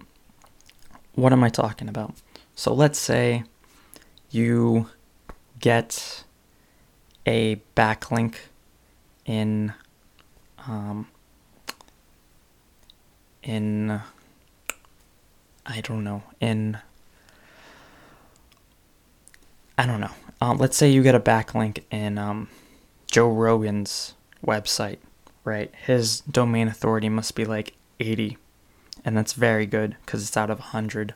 what 1.13 1.31
am 1.31 1.43
I 1.43 1.49
talking 1.49 1.87
about? 1.87 2.13
So 2.55 2.73
let's 2.73 2.99
say 2.99 3.43
you 4.29 4.89
get 5.59 6.23
a 7.25 7.61
backlink 7.75 8.35
in 9.25 9.73
um, 10.67 11.07
in 13.43 14.01
I 15.65 15.81
don't 15.81 16.03
know 16.03 16.23
in 16.39 16.77
I 19.81 19.87
don't 19.87 19.99
know. 19.99 20.11
Um, 20.39 20.59
let's 20.59 20.77
say 20.77 20.91
you 20.91 21.01
get 21.01 21.15
a 21.15 21.19
backlink 21.19 21.79
in 21.89 22.19
um, 22.19 22.49
Joe 23.09 23.31
Rogan's 23.31 24.13
website, 24.45 24.99
right? 25.43 25.73
His 25.73 26.19
domain 26.19 26.67
authority 26.67 27.09
must 27.09 27.33
be 27.33 27.45
like 27.45 27.73
80, 27.99 28.37
and 29.03 29.17
that's 29.17 29.33
very 29.33 29.65
good 29.65 29.95
because 30.05 30.21
it's 30.27 30.37
out 30.37 30.51
of 30.51 30.59
100. 30.59 31.15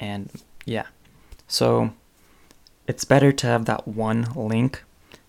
And 0.00 0.32
yeah, 0.64 0.86
so 1.46 1.92
it's 2.88 3.04
better 3.04 3.30
to 3.30 3.46
have 3.46 3.66
that 3.66 3.86
one 3.86 4.24
link 4.34 4.82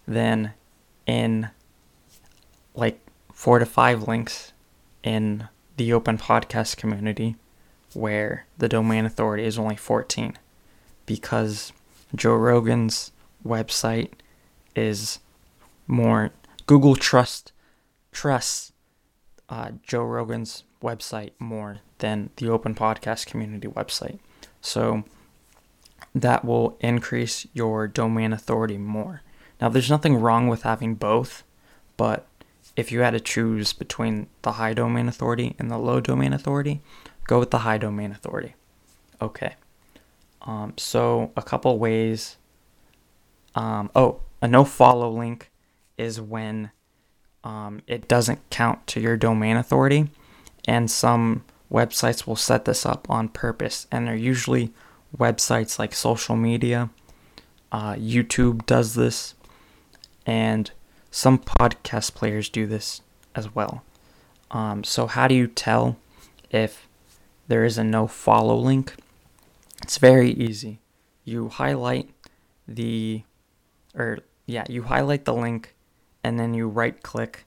than 0.08 0.54
in 1.06 1.50
like 2.74 3.00
four 3.32 3.60
to 3.60 3.68
five 3.68 4.08
links 4.08 4.52
in 5.04 5.48
the 5.78 5.94
open 5.94 6.18
podcast 6.18 6.76
community 6.76 7.36
where 7.94 8.48
the 8.58 8.68
domain 8.68 9.06
authority 9.06 9.44
is 9.44 9.60
only 9.60 9.76
14 9.76 10.40
because 11.06 11.72
Joe 12.16 12.36
Rogan's 12.36 13.12
website 13.46 14.12
is 14.76 15.20
more 15.88 16.32
Google 16.66 16.96
trust 16.96 17.52
trusts 18.12 18.72
uh, 19.50 19.72
Joe 19.84 20.04
Rogan's 20.04 20.64
website 20.82 21.32
more 21.40 21.80
than 22.00 22.30
the 22.38 22.50
open 22.50 22.74
podcast 22.74 23.26
community 23.26 23.68
website. 23.68 24.20
So 24.62 25.04
that 26.16 26.44
will 26.46 26.78
increase 26.80 27.46
your 27.54 27.88
domain 27.88 28.34
authority 28.34 28.78
more. 28.78 29.22
Now, 29.60 29.70
there's 29.70 29.90
nothing 29.90 30.16
wrong 30.16 30.48
with 30.48 30.64
having 30.64 30.96
both, 30.96 31.44
but 31.98 32.26
if 32.76 32.92
you 32.92 33.02
had 33.02 33.12
to 33.12 33.20
choose 33.20 33.74
between 33.74 34.28
the 34.42 34.54
high 34.54 34.74
domain 34.74 35.08
authority 35.08 35.56
and 35.60 35.70
the 35.70 35.78
low 35.78 36.00
domain 36.00 36.34
authority, 36.34 36.82
go 37.28 37.40
with 37.40 37.52
the 37.52 37.60
high 37.60 37.78
domain 37.78 38.12
authority. 38.12 38.56
Okay. 39.22 39.56
Um, 40.42 40.74
so, 40.78 41.32
a 41.36 41.42
couple 41.42 41.78
ways. 41.78 42.38
Um, 43.54 43.92
oh, 43.96 44.22
a 44.42 44.48
no 44.48 44.64
follow 44.64 45.12
link 45.12 45.52
is 45.98 46.20
when 46.20 46.72
um, 47.44 47.82
it 47.88 48.08
doesn't 48.08 48.50
count 48.50 48.88
to 48.88 49.00
your 49.00 49.18
domain 49.18 49.58
authority. 49.58 50.10
And 50.68 50.90
some 50.90 51.44
websites 51.72 52.26
will 52.26 52.36
set 52.36 52.66
this 52.66 52.86
up 52.86 53.10
on 53.10 53.30
purpose. 53.30 53.88
And 53.92 54.08
they're 54.08 54.16
usually 54.16 54.72
websites 55.18 55.78
like 55.78 55.94
social 55.94 56.36
media. 56.36 56.90
Uh, 57.72 57.94
YouTube 57.94 58.66
does 58.66 58.96
this. 58.96 59.36
And 60.26 60.72
some 61.10 61.40
podcast 61.40 62.14
players 62.14 62.50
do 62.50 62.66
this 62.66 63.02
as 63.36 63.54
well. 63.54 63.84
Um, 64.50 64.84
so, 64.84 65.08
how 65.08 65.28
do 65.28 65.36
you 65.36 65.48
tell 65.48 65.98
if 66.50 66.88
there 67.48 67.64
is 67.64 67.78
a 67.78 67.84
no 67.84 68.08
follow 68.08 68.56
link? 68.56 68.96
It's 69.82 69.98
very 69.98 70.32
easy. 70.32 70.80
You 71.24 71.50
highlight 71.50 72.10
the, 72.68 73.24
or 73.96 74.20
yeah, 74.46 74.66
you 74.70 74.84
highlight 74.84 75.26
the 75.26 75.34
link 75.34 75.76
and 76.24 76.40
then 76.40 76.54
you 76.54 76.68
right 76.68 77.02
click 77.02 77.46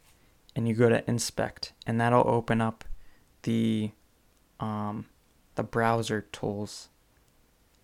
and 0.57 0.69
you 0.69 0.75
go 0.75 0.89
to 0.89 1.09
inspect 1.09 1.73
and 1.87 2.01
that'll 2.01 2.29
open 2.29 2.61
up 2.61 2.85
the 3.43 3.91
um, 4.61 5.07
the 5.55 5.63
browser 5.63 6.23
tools 6.33 6.89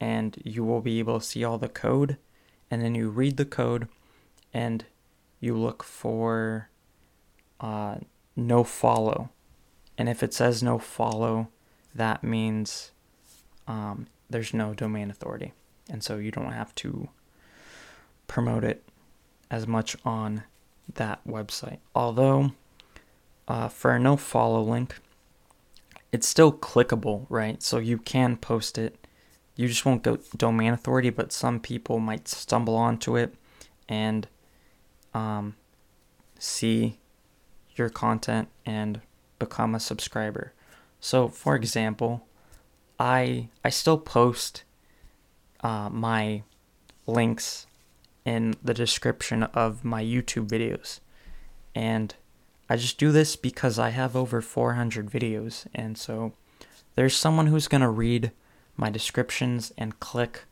and 0.01 0.37
you 0.45 0.65
will 0.65 0.81
be 0.81 0.99
able 0.99 1.21
to 1.21 1.27
see 1.27 1.45
all 1.45 1.59
the 1.59 1.69
code 1.69 2.17
and 2.71 2.83
then 2.83 2.95
you 2.95 3.09
read 3.09 3.37
the 3.37 3.45
code 3.45 3.89
and 4.55 4.85
you 5.41 5.57
look 5.57 5.83
for 5.83 6.71
uh, 7.61 7.97
no 8.37 8.65
follow 8.65 9.31
and 9.99 10.09
if 10.09 10.23
it 10.23 10.33
says 10.33 10.63
no 10.63 10.79
follow 10.79 11.49
that 11.95 12.23
means 12.25 12.93
um, 13.67 14.07
there's 14.31 14.55
no 14.55 14.73
domain 14.73 15.11
authority 15.11 15.53
and 15.91 16.03
so 16.03 16.17
you 16.17 16.31
don't 16.31 16.53
have 16.53 16.75
to 16.75 17.09
promote 18.27 18.65
it 18.65 18.85
as 19.51 19.67
much 19.67 19.97
on 20.05 20.45
that 20.95 21.21
website 21.27 21.79
although 21.95 22.53
uh, 23.49 23.69
for 23.69 23.93
a 23.93 23.99
no 23.99 24.17
follow 24.17 24.63
link 24.63 24.97
it's 26.13 26.27
still 26.27 26.53
clickable, 26.53 27.27
right? 27.29 27.63
So 27.63 27.79
you 27.79 27.99
can 27.99 28.37
post 28.37 28.79
it. 28.79 29.07
You 29.57 29.69
just 29.69 29.85
won't 29.85 30.03
go 30.03 30.19
domain 30.37 30.73
authority, 30.73 31.11
but 31.11 31.33
some 31.33 31.61
people 31.61 31.99
might 31.99 32.27
stumble 32.29 32.75
onto 32.75 33.17
it 33.17 33.35
and 33.89 34.27
um, 35.15 35.57
see 36.39 36.99
your 37.77 37.91
content 37.91 38.49
and 38.65 39.01
become 39.39 39.75
a 39.75 39.81
subscriber. 39.81 40.53
So, 40.99 41.29
for 41.29 41.55
example, 41.55 42.27
I 43.01 43.49
I 43.65 43.71
still 43.71 43.97
post 43.97 44.63
uh, 45.63 45.89
my 45.89 46.43
links 47.07 47.67
in 48.27 48.55
the 48.63 48.75
description 48.75 49.43
of 49.43 49.85
my 49.85 50.05
YouTube 50.05 50.49
videos, 50.49 51.01
and 51.75 52.15
I 52.69 52.77
just 52.77 52.99
do 52.99 53.11
this 53.11 53.37
because 53.37 53.79
I 53.79 53.89
have 53.89 54.15
over 54.15 54.43
400 54.43 55.11
videos, 55.11 55.67
and 55.75 55.97
so 55.97 56.35
there's 56.95 57.17
someone 57.17 57.47
who's 57.47 57.69
to 57.69 57.89
read 57.89 58.33
my 58.77 58.91
descriptions 58.91 59.73
and 59.79 59.99
click 59.99 60.45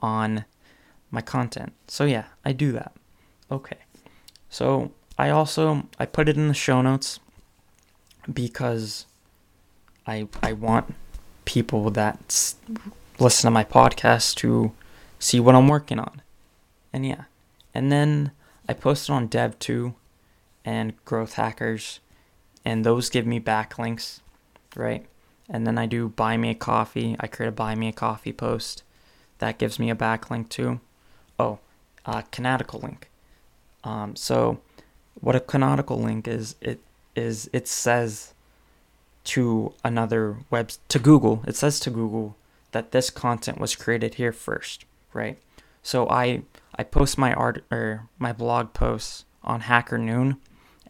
on 0.00 0.46
my 1.10 1.20
content. 1.20 1.74
So 1.86 2.06
yeah, 2.06 2.24
I 2.46 2.52
do 2.52 2.72
that. 2.72 2.92
Okay. 3.50 3.76
So 4.48 4.92
I 5.18 5.28
also 5.28 5.86
I 5.98 6.06
put 6.06 6.30
it 6.30 6.38
in 6.38 6.48
the 6.48 6.54
show 6.54 6.80
notes 6.80 7.20
because 8.32 9.04
I 10.06 10.28
I 10.42 10.54
want 10.54 10.94
people 11.44 11.90
that 11.90 12.54
listen 13.18 13.48
to 13.48 13.50
my 13.50 13.64
podcast 13.64 14.36
to 14.36 14.72
see 15.18 15.40
what 15.40 15.54
I'm 15.54 15.68
working 15.68 15.98
on. 15.98 16.22
And 16.92 17.06
yeah. 17.06 17.24
And 17.74 17.90
then 17.92 18.32
I 18.68 18.72
posted 18.72 19.14
on 19.14 19.26
Dev.to 19.26 19.94
and 20.64 21.04
growth 21.04 21.34
hackers, 21.34 22.00
and 22.64 22.84
those 22.84 23.08
give 23.08 23.26
me 23.26 23.40
backlinks, 23.40 24.20
right? 24.76 25.06
And 25.48 25.66
then 25.66 25.78
I 25.78 25.86
do 25.86 26.08
buy 26.08 26.36
me 26.36 26.50
a 26.50 26.54
coffee. 26.54 27.16
I 27.18 27.26
create 27.26 27.48
a 27.48 27.52
buy 27.52 27.74
me 27.74 27.88
a 27.88 27.92
coffee 27.92 28.32
post 28.32 28.82
that 29.38 29.58
gives 29.58 29.78
me 29.78 29.90
a 29.90 29.96
backlink 29.96 30.48
too. 30.48 30.80
Oh, 31.38 31.58
uh, 32.06 32.22
canonical 32.30 32.80
link. 32.80 33.10
Um, 33.82 34.14
so 34.14 34.60
what 35.20 35.34
a 35.34 35.40
canonical 35.40 35.98
link 35.98 36.28
is, 36.28 36.54
it 36.60 36.80
is 37.16 37.50
it 37.52 37.66
says 37.66 38.34
to 39.34 39.72
another 39.84 40.36
web 40.50 40.70
to 40.88 40.98
Google. 40.98 41.42
It 41.46 41.56
says 41.56 41.80
to 41.80 41.90
Google 41.90 42.36
that 42.72 42.92
this 42.92 43.10
content 43.10 43.58
was 43.58 43.76
created 43.76 44.14
here 44.14 44.32
first, 44.32 44.84
right? 45.12 45.38
So 45.82 46.08
I 46.08 46.42
I 46.76 46.84
post 46.84 47.18
my 47.18 47.32
art 47.34 47.64
or 47.70 48.08
my 48.18 48.32
blog 48.32 48.72
posts 48.72 49.24
on 49.42 49.60
Hacker 49.62 49.98
Noon 49.98 50.36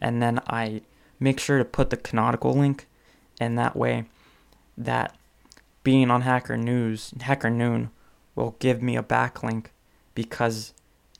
and 0.01 0.23
then 0.23 0.41
I 0.47 0.83
make 1.19 1.39
sure 1.39 1.59
to 1.59 1.65
put 1.65 1.91
the 1.91 1.97
canonical 1.97 2.55
link, 2.55 2.87
and 3.39 3.59
that 3.59 3.77
way, 3.77 4.07
that 4.77 5.15
being 5.83 6.11
on 6.11 6.23
Hacker 6.23 6.57
News, 6.57 7.13
Hacker 7.21 7.51
Noon, 7.51 7.91
will 8.35 8.57
give 8.59 8.83
me 8.83 8.97
a 8.97 9.03
backlink 9.03 9.67
because 10.15 10.73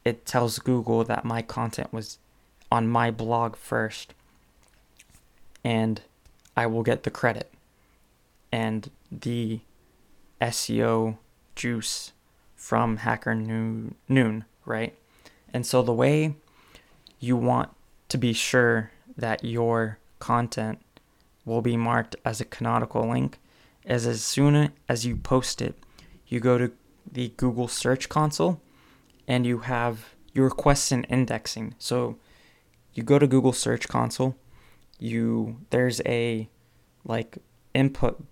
it 0.05 0.25
tells 0.25 0.59
Google 0.59 1.05
that 1.05 1.25
my 1.25 1.43
content 1.43 1.93
was 1.93 2.19
on 2.73 2.89
my 2.89 3.11
blog 3.11 3.57
first, 3.57 4.15
and 5.63 6.01
I 6.61 6.67
will 6.67 6.83
get 6.83 7.05
the 7.05 7.11
credit 7.11 7.51
and 8.53 8.91
the 9.11 9.61
SEO 10.43 11.17
juice 11.57 12.13
from 12.55 12.99
Hacker 12.99 13.35
Noon, 13.35 14.45
right? 14.67 14.95
And 15.55 15.65
so 15.65 15.81
the 15.81 15.95
way 15.95 16.35
you 17.19 17.35
want 17.35 17.71
to 18.11 18.19
be 18.19 18.35
sure 18.35 18.91
that 19.17 19.43
your 19.43 19.99
content 20.19 20.83
will 21.47 21.63
be 21.63 21.79
marked 21.79 22.15
as 22.27 22.43
a 22.43 22.45
canonical 22.45 23.09
link 23.09 23.39
is 23.87 24.07
as 24.07 24.23
soon 24.23 24.71
as 24.87 25.07
you 25.07 25.17
post 25.17 25.63
it, 25.63 25.75
you 26.27 26.41
go 26.41 26.59
to 26.59 26.71
the 27.11 27.33
Google 27.39 27.69
Search 27.69 28.11
Console 28.11 28.61
and 29.27 29.47
you 29.47 29.61
have 29.61 30.11
you 30.35 30.45
request 30.45 30.93
an 30.93 31.05
indexing. 31.05 31.75
So 31.79 32.19
you 32.93 33.03
go 33.03 33.19
to 33.19 33.27
Google 33.27 33.55
Search 33.55 33.89
Console, 33.89 34.37
you 35.03 35.59
there's 35.71 36.01
a 36.07 36.49
like 37.05 37.39
input 37.75 38.23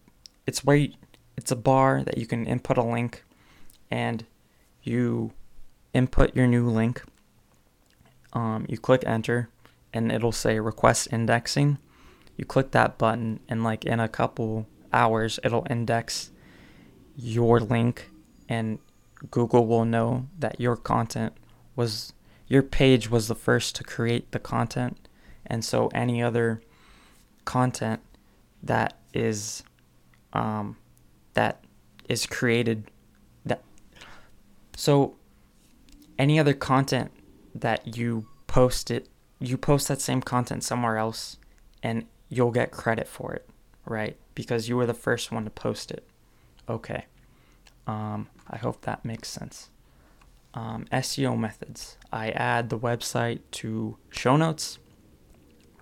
it's 0.47 0.65
where 0.65 0.77
you, 0.77 0.93
it's 1.37 1.51
a 1.51 1.57
bar 1.57 2.03
that 2.05 2.19
you 2.19 2.27
can 2.27 2.47
input 2.47 2.79
a 2.79 2.83
link 2.83 3.25
and 3.91 4.25
you 4.83 5.33
input 5.95 6.35
your 6.35 6.47
new 6.47 6.69
link. 6.69 7.03
Um, 8.33 8.67
you 8.69 8.79
click 8.79 9.03
enter 9.07 9.49
and 9.93 10.13
it'll 10.13 10.33
say 10.33 10.61
request 10.61 11.09
indexing. 11.11 11.79
You 12.37 12.45
click 12.45 12.71
that 12.71 12.99
button, 12.99 13.41
and 13.49 13.65
like 13.65 13.85
in 13.85 13.99
a 13.99 14.09
couple 14.09 14.67
hours, 14.93 15.41
it'll 15.43 15.67
index 15.69 16.31
your 17.17 17.59
link, 17.59 18.11
and 18.49 18.79
Google 19.31 19.67
will 19.67 19.85
know 19.85 20.29
that 20.39 20.61
your 20.61 20.77
content 20.77 21.33
was 21.75 22.13
your 22.47 22.63
page 22.63 23.11
was 23.11 23.27
the 23.27 23.35
first 23.35 23.75
to 23.77 23.85
create 23.85 24.31
the 24.31 24.39
content, 24.39 25.08
and 25.49 25.65
so 25.65 25.89
any 25.95 26.23
other 26.23 26.63
content 27.45 28.01
that 28.63 28.99
is 29.13 29.63
um, 30.33 30.77
that 31.35 31.65
is 32.09 32.27
created 32.27 32.91
that 33.45 33.63
so 34.77 35.17
any 36.19 36.39
other 36.39 36.55
content 36.55 37.11
that 37.55 37.97
you 37.97 38.27
post 38.47 38.91
it 38.91 39.09
you 39.41 39.57
post 39.57 39.89
that 39.89 40.01
same 40.01 40.21
content 40.21 40.63
somewhere 40.63 40.97
else 40.97 41.39
and 41.83 42.07
you'll 42.29 42.51
get 42.51 42.71
credit 42.71 43.09
for 43.09 43.33
it 43.33 43.49
right? 43.89 44.17
Because 44.35 44.69
you 44.69 44.77
were 44.77 44.87
the 44.87 44.95
first 44.95 45.33
one 45.33 45.45
to 45.45 45.51
post 45.51 45.91
it. 45.91 46.07
Okay. 46.69 47.07
Um, 47.87 48.29
i 48.51 48.59
hope 48.59 48.83
that 48.83 49.05
makes 49.05 49.29
sense. 49.29 49.71
Um, 50.55 50.87
seo 50.93 51.39
methods. 51.39 51.97
I 52.13 52.31
add 52.31 52.69
the 52.69 52.79
website 52.79 53.41
to 53.53 53.97
show 54.11 54.37
notes 54.37 54.79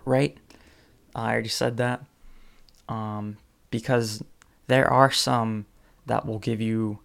right 0.06 0.38
i 1.14 1.30
already 1.30 1.48
said 1.48 1.76
that 1.76 2.02
um, 2.88 3.36
because 3.70 4.22
there 4.68 4.90
are 4.90 5.10
some 5.10 5.66
that 6.06 6.24
will 6.24 6.38
give 6.38 6.60
you 6.60 7.00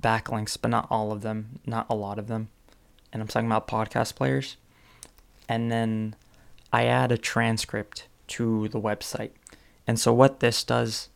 backlinks, 0.00 0.56
but 0.60 0.70
not 0.70 0.86
all 0.90 1.12
of 1.12 1.22
them, 1.22 1.60
not 1.66 1.86
a 1.90 1.94
lot 1.94 2.18
of 2.18 2.28
them. 2.28 2.48
And 3.12 3.20
I'm 3.20 3.28
talking 3.28 3.48
about 3.48 3.66
podcast 3.66 4.14
players. 4.14 4.56
And 5.48 5.72
then 5.72 6.14
I 6.72 6.84
add 6.84 7.10
a 7.10 7.18
transcript 7.18 8.06
to 8.28 8.68
the 8.68 8.80
website. 8.80 9.30
And 9.86 9.98
so 9.98 10.12
what 10.12 10.40
this 10.40 10.62
does 10.62 11.08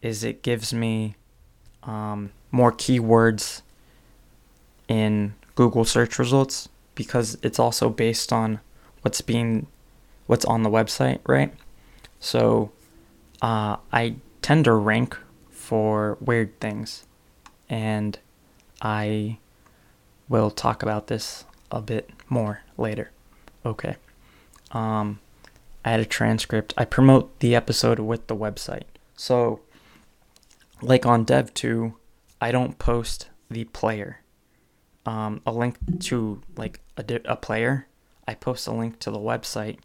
is 0.00 0.24
it 0.24 0.42
gives 0.42 0.72
me 0.72 1.16
um, 1.82 2.30
more 2.50 2.72
keywords 2.72 3.62
in 4.88 5.34
Google 5.54 5.84
search 5.84 6.18
results 6.18 6.68
because 6.94 7.36
it's 7.42 7.58
also 7.58 7.88
based 7.88 8.32
on 8.32 8.60
what's 9.02 9.20
being 9.20 9.66
what's 10.26 10.44
on 10.44 10.62
the 10.62 10.70
website, 10.70 11.20
right? 11.26 11.52
So 12.20 12.72
uh, 13.40 13.76
I 13.92 14.16
tend 14.40 14.64
to 14.66 14.72
rank 14.72 15.16
for 15.50 16.16
weird 16.20 16.58
things, 16.60 17.04
and 17.68 18.18
I 18.80 19.38
will 20.28 20.50
talk 20.50 20.82
about 20.82 21.08
this 21.08 21.44
a 21.70 21.80
bit 21.80 22.10
more 22.28 22.62
later. 22.76 23.10
Okay. 23.64 23.96
Um, 24.70 25.20
I 25.84 25.90
had 25.90 26.00
a 26.00 26.04
transcript. 26.04 26.74
I 26.76 26.84
promote 26.84 27.38
the 27.40 27.54
episode 27.54 27.98
with 27.98 28.26
the 28.26 28.36
website. 28.36 28.84
So, 29.16 29.60
like 30.80 31.04
on 31.04 31.24
Dev.to, 31.24 31.94
I 32.40 32.52
don't 32.52 32.78
post 32.78 33.28
the 33.50 33.64
player. 33.64 34.20
Um, 35.04 35.42
a 35.44 35.52
link 35.52 35.76
to 36.04 36.40
like 36.56 36.80
a, 36.96 37.04
a 37.24 37.36
player. 37.36 37.86
I 38.26 38.34
post 38.34 38.66
a 38.66 38.72
link 38.72 39.00
to 39.00 39.10
the 39.10 39.18
website 39.18 39.78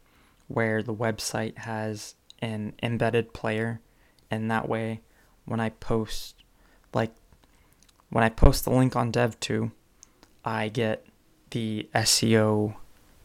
where 0.47 0.81
the 0.81 0.93
website 0.93 1.57
has 1.59 2.15
an 2.41 2.73
embedded 2.81 3.33
player 3.33 3.81
and 4.29 4.49
that 4.51 4.67
way 4.67 5.01
when 5.45 5.59
I 5.59 5.69
post 5.69 6.43
like 6.93 7.11
when 8.09 8.23
I 8.23 8.29
post 8.29 8.63
the 8.63 8.71
link 8.71 8.95
on 8.95 9.11
Dev.to 9.11 9.71
I 10.45 10.69
get 10.69 11.05
the 11.51 11.89
SEO 11.93 12.75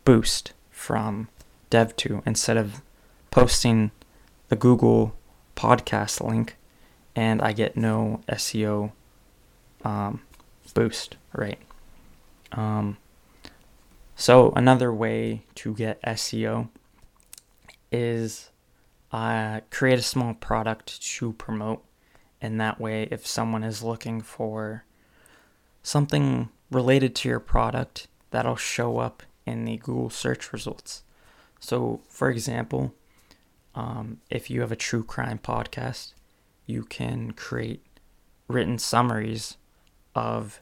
boost 0.04 0.52
from 0.70 1.28
Dev.to 1.70 2.22
instead 2.26 2.56
of 2.56 2.82
posting 3.30 3.90
the 4.48 4.56
Google 4.56 5.14
podcast 5.56 6.26
link 6.26 6.56
and 7.14 7.40
I 7.42 7.52
get 7.52 7.76
no 7.76 8.20
SEO 8.28 8.92
um, 9.84 10.22
boost, 10.74 11.16
right? 11.32 11.58
Um, 12.52 12.96
so 14.16 14.52
another 14.56 14.92
way 14.92 15.44
to 15.56 15.74
get 15.74 16.02
SEO 16.02 16.68
is 17.92 18.50
uh, 19.12 19.60
create 19.70 19.98
a 19.98 20.02
small 20.02 20.34
product 20.34 21.00
to 21.02 21.32
promote. 21.34 21.84
And 22.40 22.60
that 22.60 22.80
way, 22.80 23.06
if 23.10 23.26
someone 23.26 23.62
is 23.62 23.82
looking 23.82 24.20
for 24.20 24.84
something 25.82 26.48
related 26.70 27.14
to 27.16 27.28
your 27.28 27.40
product, 27.40 28.08
that'll 28.30 28.56
show 28.56 28.98
up 28.98 29.22
in 29.46 29.64
the 29.64 29.76
Google 29.76 30.10
search 30.10 30.52
results. 30.52 31.04
So, 31.60 32.00
for 32.08 32.30
example, 32.30 32.94
um, 33.74 34.18
if 34.30 34.50
you 34.50 34.60
have 34.62 34.72
a 34.72 34.76
true 34.76 35.04
crime 35.04 35.38
podcast, 35.38 36.14
you 36.66 36.82
can 36.82 37.32
create 37.32 37.82
written 38.48 38.78
summaries 38.78 39.56
of 40.14 40.58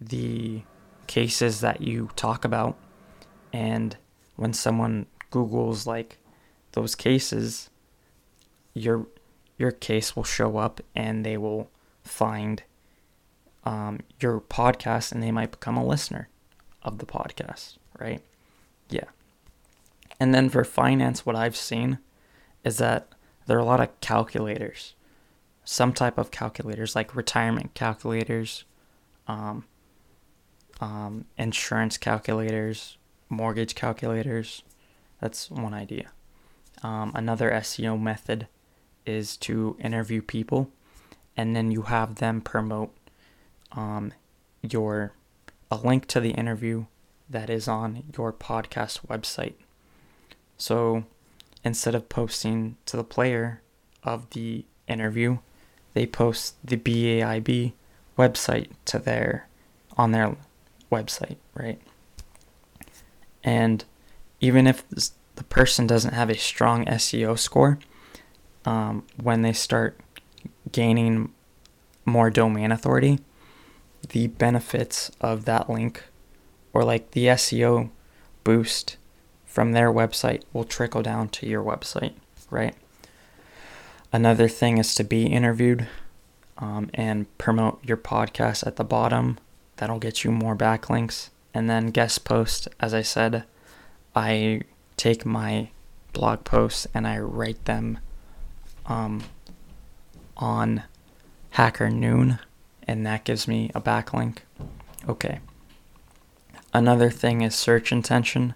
the 0.00 0.62
cases 1.06 1.60
that 1.60 1.80
you 1.80 2.10
talk 2.16 2.44
about. 2.44 2.76
And 3.52 3.96
when 4.36 4.52
someone 4.52 5.06
Googles 5.30 5.86
like 5.86 6.18
those 6.76 6.94
cases, 6.94 7.70
your 8.74 9.06
your 9.58 9.70
case 9.70 10.14
will 10.14 10.24
show 10.24 10.58
up 10.58 10.82
and 10.94 11.24
they 11.24 11.38
will 11.38 11.70
find 12.04 12.62
um, 13.64 14.00
your 14.20 14.40
podcast 14.40 15.10
and 15.10 15.22
they 15.22 15.32
might 15.32 15.50
become 15.50 15.78
a 15.78 15.84
listener 15.84 16.28
of 16.82 16.98
the 16.98 17.06
podcast, 17.06 17.78
right? 17.98 18.20
Yeah. 18.90 19.08
And 20.20 20.34
then 20.34 20.50
for 20.50 20.64
finance, 20.64 21.24
what 21.24 21.34
I've 21.34 21.56
seen 21.56 21.98
is 22.62 22.76
that 22.76 23.08
there 23.46 23.56
are 23.56 23.60
a 23.60 23.64
lot 23.64 23.80
of 23.80 23.98
calculators, 24.02 24.94
some 25.64 25.94
type 25.94 26.18
of 26.18 26.30
calculators 26.30 26.94
like 26.94 27.16
retirement 27.16 27.72
calculators, 27.72 28.64
um, 29.26 29.64
um, 30.82 31.24
insurance 31.38 31.96
calculators, 31.96 32.98
mortgage 33.30 33.74
calculators. 33.74 34.62
That's 35.22 35.50
one 35.50 35.72
idea. 35.72 36.10
Um, 36.82 37.12
another 37.14 37.50
SEO 37.50 38.00
method 38.00 38.48
is 39.04 39.36
to 39.38 39.76
interview 39.80 40.20
people 40.20 40.70
and 41.36 41.54
then 41.54 41.70
you 41.70 41.82
have 41.82 42.16
them 42.16 42.40
promote 42.40 42.90
um, 43.72 44.12
your 44.62 45.12
a 45.70 45.76
link 45.76 46.06
to 46.06 46.20
the 46.20 46.30
interview 46.30 46.86
that 47.28 47.50
is 47.50 47.68
on 47.68 48.04
your 48.16 48.32
podcast 48.32 49.06
website. 49.06 49.54
So 50.56 51.04
instead 51.64 51.94
of 51.94 52.08
posting 52.08 52.76
to 52.86 52.96
the 52.96 53.04
player 53.04 53.60
of 54.02 54.30
the 54.30 54.64
interview, 54.86 55.38
they 55.92 56.06
post 56.06 56.54
the 56.64 56.76
BAIB 56.76 57.72
website 58.16 58.70
to 58.86 58.98
their 58.98 59.48
on 59.96 60.12
their 60.12 60.36
website, 60.90 61.36
right? 61.54 61.80
And 63.42 63.84
even 64.40 64.66
if 64.66 64.84
the 65.36 65.44
person 65.44 65.86
doesn't 65.86 66.14
have 66.14 66.30
a 66.30 66.36
strong 66.36 66.84
SEO 66.86 67.38
score, 67.38 67.78
um, 68.64 69.04
when 69.22 69.42
they 69.42 69.52
start 69.52 69.98
gaining 70.72 71.32
more 72.04 72.30
domain 72.30 72.72
authority, 72.72 73.20
the 74.08 74.26
benefits 74.26 75.10
of 75.20 75.44
that 75.44 75.70
link 75.70 76.04
or 76.72 76.84
like 76.84 77.12
the 77.12 77.26
SEO 77.26 77.90
boost 78.44 78.96
from 79.44 79.72
their 79.72 79.90
website 79.90 80.42
will 80.52 80.64
trickle 80.64 81.02
down 81.02 81.28
to 81.28 81.46
your 81.46 81.62
website, 81.62 82.12
right? 82.50 82.74
Another 84.12 84.48
thing 84.48 84.78
is 84.78 84.94
to 84.94 85.04
be 85.04 85.26
interviewed 85.26 85.88
um, 86.58 86.90
and 86.94 87.26
promote 87.38 87.84
your 87.84 87.96
podcast 87.96 88.66
at 88.66 88.76
the 88.76 88.84
bottom. 88.84 89.38
That'll 89.76 89.98
get 89.98 90.24
you 90.24 90.30
more 90.30 90.56
backlinks. 90.56 91.30
And 91.54 91.70
then 91.70 91.86
guest 91.86 92.24
post, 92.24 92.68
as 92.78 92.92
I 92.92 93.02
said, 93.02 93.44
I 94.14 94.62
take 94.96 95.26
my 95.26 95.70
blog 96.12 96.44
posts 96.44 96.86
and 96.94 97.06
I 97.06 97.18
write 97.18 97.64
them 97.66 97.98
um, 98.86 99.24
on 100.36 100.84
Hacker 101.50 101.90
Noon, 101.90 102.38
and 102.86 103.06
that 103.06 103.24
gives 103.24 103.48
me 103.48 103.70
a 103.74 103.80
backlink. 103.80 104.38
Okay. 105.08 105.40
Another 106.72 107.10
thing 107.10 107.40
is 107.40 107.54
search 107.54 107.92
intention. 107.92 108.54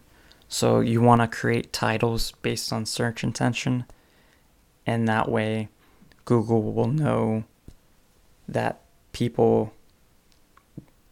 So 0.49 0.81
you 0.81 1.01
want 1.01 1.21
to 1.21 1.29
create 1.29 1.73
titles 1.73 2.33
based 2.43 2.73
on 2.73 2.85
search 2.85 3.23
intention, 3.23 3.85
and 4.85 5.09
that 5.09 5.29
way 5.29 5.69
Google 6.25 6.73
will 6.73 6.89
know 6.89 7.45
that 8.49 8.83
people 9.13 9.73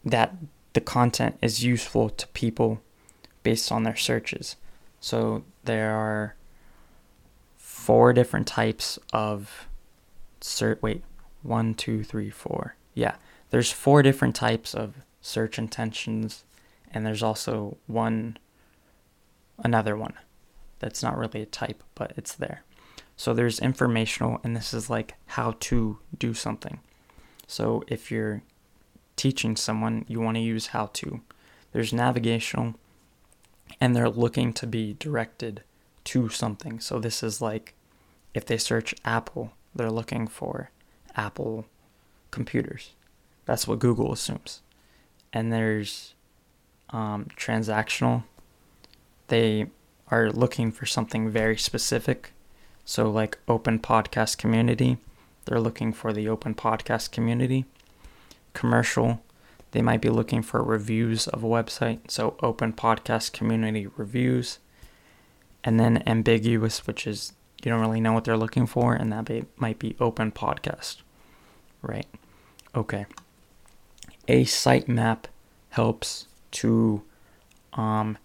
that 0.05 0.35
the 0.73 0.81
content 0.81 1.39
is 1.41 1.65
useful 1.65 2.11
to 2.11 2.27
people 2.29 2.81
based 3.43 3.71
on 3.71 3.85
their 3.85 3.97
searches. 3.97 4.57
So 5.01 5.45
there 5.65 5.95
are 5.95 6.35
four 7.57 8.13
different 8.13 8.47
types 8.47 8.99
of 9.13 9.69
search. 10.41 10.81
Wait, 10.83 11.03
one, 11.43 11.75
two, 11.75 12.03
three, 12.05 12.31
four. 12.31 12.77
Yeah, 12.95 13.17
there's 13.51 13.73
four 13.73 14.03
different 14.03 14.35
types 14.35 14.75
of 14.75 14.97
search 15.21 15.59
intentions, 15.59 16.45
and 16.93 17.07
there's 17.07 17.23
also 17.23 17.77
one, 17.87 18.39
another 19.63 19.97
one 19.97 20.15
that's 20.79 21.03
not 21.03 21.17
really 21.17 21.43
a 21.43 21.47
type, 21.47 21.83
but 21.95 22.13
it's 22.17 22.35
there. 22.35 22.63
So 23.17 23.35
there's 23.35 23.59
informational, 23.59 24.41
and 24.45 24.55
this 24.55 24.73
is 24.73 24.89
like 24.89 25.15
how 25.27 25.57
to 25.61 25.99
do 26.17 26.35
something. 26.35 26.81
So 27.47 27.83
if 27.89 28.11
you're 28.11 28.43
teaching 29.17 29.57
someone, 29.57 30.05
you 30.09 30.21
want 30.21 30.37
to 30.37 30.43
use 30.43 30.69
how 30.69 30.87
to. 30.95 31.21
There's 31.73 31.93
navigational, 31.93 32.75
and 33.81 33.95
they're 33.95 34.11
looking 34.11 34.53
to 34.55 34.67
be 34.67 34.97
directed 34.99 35.63
to 36.05 36.29
something. 36.29 36.81
So 36.81 36.99
this 36.99 37.23
is 37.23 37.41
like 37.41 37.75
if 38.35 38.47
they 38.47 38.57
search 38.57 38.95
Apple, 39.05 39.53
they're 39.75 39.91
looking 39.91 40.27
for 40.27 40.71
Apple 41.17 41.67
computers. 42.31 42.93
That's 43.45 43.67
what 43.67 43.79
Google 43.79 44.13
assumes. 44.13 44.63
And 45.33 45.53
there's 45.53 46.15
um, 46.91 47.27
transactional. 47.37 48.25
They 49.29 49.67
are 50.11 50.31
looking 50.31 50.73
for 50.73 50.87
something 50.87 51.31
very 51.31 51.57
specific. 51.57 52.33
So, 52.85 53.11
like 53.11 53.39
open 53.47 53.79
podcast 53.79 54.39
community, 54.39 54.97
they're 55.45 55.61
looking 55.61 55.93
for 55.93 56.13
the 56.13 56.29
open 56.29 56.55
podcast 56.55 57.11
community. 57.11 57.67
Commercial, 58.55 59.23
they 59.73 59.83
might 59.83 60.01
be 60.01 60.11
looking 60.11 60.43
for 60.43 60.63
reviews 60.63 61.29
of 61.29 61.45
a 61.45 61.47
website. 61.47 62.11
So, 62.11 62.37
open 62.43 62.73
podcast 62.73 63.33
community 63.33 63.87
reviews. 63.97 64.59
And 65.65 65.79
then 65.79 66.03
ambiguous, 66.07 66.87
which 66.87 67.07
is 67.07 67.33
you 67.63 67.71
don't 67.71 67.81
really 67.81 68.01
know 68.01 68.13
what 68.13 68.25
they're 68.25 68.37
looking 68.37 68.67
for, 68.67 68.95
and 68.95 69.13
that 69.13 69.25
be, 69.25 69.45
might 69.57 69.79
be 69.79 69.97
open 69.99 70.31
podcast. 70.33 70.99
Right. 71.83 72.07
Okay. 72.75 73.07
A 74.29 74.45
sitemap 74.45 75.25
helps 75.71 76.27
to 76.53 77.03
um, 77.73 78.19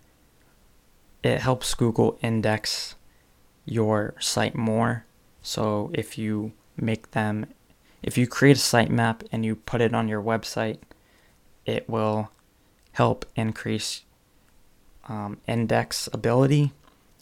it 1.24 1.40
helps 1.40 1.74
Google 1.74 2.18
index 2.22 2.96
your 3.66 4.14
site 4.20 4.56
more. 4.56 5.06
So 5.42 5.92
if 5.94 6.18
you 6.18 6.52
make 6.78 7.12
them, 7.12 7.46
if 8.02 8.18
you 8.18 8.28
create 8.28 8.58
a 8.58 8.60
sitemap 8.60 9.26
and 9.32 9.46
you 9.46 9.56
put 9.56 9.82
it 9.82 9.94
on 9.94 10.08
your 10.08 10.22
website, 10.22 10.80
it 11.66 11.90
will 11.90 12.30
help 12.94 13.26
increase 13.36 14.04
um, 15.08 15.38
index 15.48 16.08
ability 16.14 16.72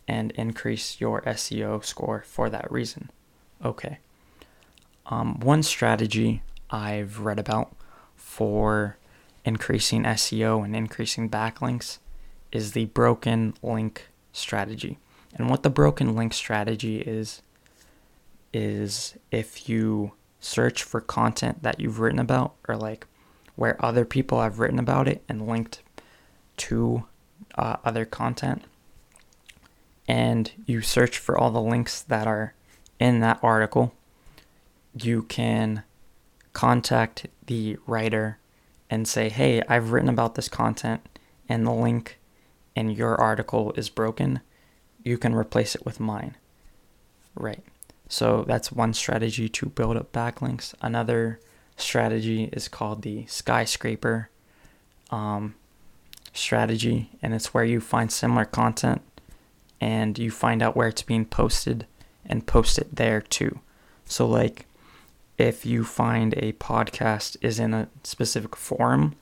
and 0.08 0.32
increase 0.32 1.00
your 1.00 1.22
SEO 1.22 1.84
score 1.84 2.24
for 2.28 2.50
that 2.50 2.72
reason. 2.72 3.10
Okay. 3.64 4.00
Um, 5.06 5.40
one 5.40 5.64
strategy 5.64 6.44
I've 6.70 7.20
read 7.20 7.40
about 7.40 7.76
for 8.16 8.98
increasing 9.44 10.04
SEO 10.04 10.64
and 10.64 10.76
increasing 10.76 11.30
backlinks 11.30 12.00
is 12.52 12.74
the 12.74 12.86
broken 12.86 13.54
link 13.62 14.08
strategy. 14.34 15.00
And 15.36 15.50
what 15.50 15.64
the 15.64 15.70
broken 15.70 16.16
link 16.16 16.34
strategy 16.34 17.00
is, 17.00 17.42
is 18.54 19.16
if 19.32 19.70
you 19.70 20.14
search 20.40 20.84
for 20.84 21.00
content 21.00 21.64
that 21.64 21.80
you've 21.80 22.00
written 22.00 22.20
about 22.20 22.56
or 22.68 22.76
like 22.76 23.06
where 23.62 23.86
other 23.86 24.06
people 24.06 24.42
have 24.42 24.58
written 24.58 24.80
about 24.80 25.08
it 25.08 25.24
and 25.30 25.48
linked 25.48 25.84
to 26.58 27.04
uh, 27.54 27.76
other 27.86 28.06
content, 28.06 28.64
and 30.08 30.52
you 30.66 30.82
search 30.82 31.20
for 31.20 31.38
all 31.38 31.52
the 31.52 31.62
links 31.62 32.02
that 32.02 32.26
are 32.26 32.56
in 33.00 33.20
that 33.20 33.38
article, 33.44 33.94
you 35.00 35.22
can 35.22 35.84
contact 36.54 37.28
the 37.46 37.78
writer 37.86 38.40
and 38.90 39.08
say, 39.08 39.30
hey, 39.30 39.62
I've 39.70 39.92
written 39.92 40.10
about 40.10 40.34
this 40.34 40.50
content 40.50 41.08
and 41.48 41.68
the 41.68 41.72
link 41.72 42.18
in 42.76 42.90
your 42.90 43.14
article 43.22 43.74
is 43.76 43.92
broken, 43.92 44.42
you 45.04 45.20
can 45.20 45.36
replace 45.36 45.76
it 45.76 45.86
with 45.86 46.00
mine. 46.00 46.36
Right. 47.36 47.64
So 48.10 48.44
that's 48.48 48.72
one 48.72 48.96
strategy 48.96 49.48
to 49.50 49.68
build 49.68 49.98
up 49.98 50.12
backlinks. 50.12 50.74
Another 50.82 51.40
strategy 51.82 52.50
is 52.54 52.68
called 52.68 53.02
the 53.02 53.26
skyscraper 53.28 54.30
um, 55.10 55.56
strategy, 56.34 57.10
and 57.22 57.34
it's 57.34 57.54
where 57.54 57.64
you 57.64 57.80
find 57.82 58.12
similar 58.12 58.46
content 58.46 59.02
and 59.80 60.18
you 60.20 60.30
find 60.30 60.62
out 60.62 60.76
where 60.76 60.88
it's 60.88 61.02
being 61.02 61.26
posted 61.26 61.88
and 62.26 62.48
post 62.48 62.78
it 62.78 62.96
there 62.96 63.20
too. 63.20 63.60
So, 64.06 64.28
like, 64.28 64.68
if 65.38 65.66
you 65.66 65.84
find 65.84 66.34
a 66.36 66.54
podcast 66.54 67.36
is 67.42 67.60
in 67.60 67.74
a 67.74 67.90
specific 68.04 68.56
forum, 68.56 69.16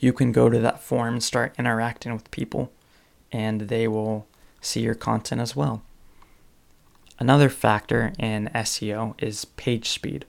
you 0.00 0.12
can 0.12 0.32
go 0.32 0.50
to 0.50 0.58
that 0.58 0.82
forum 0.82 1.14
and 1.14 1.22
start 1.22 1.54
interacting 1.58 2.12
with 2.12 2.30
people, 2.30 2.72
and 3.30 3.62
they 3.62 3.86
will 3.86 4.26
see 4.60 4.80
your 4.80 4.94
content 4.94 5.40
as 5.40 5.54
well. 5.54 5.82
Another 7.18 7.48
factor 7.48 8.12
in 8.18 8.50
SEO 8.54 9.14
is 9.22 9.44
page 9.44 9.88
speed, 9.88 10.26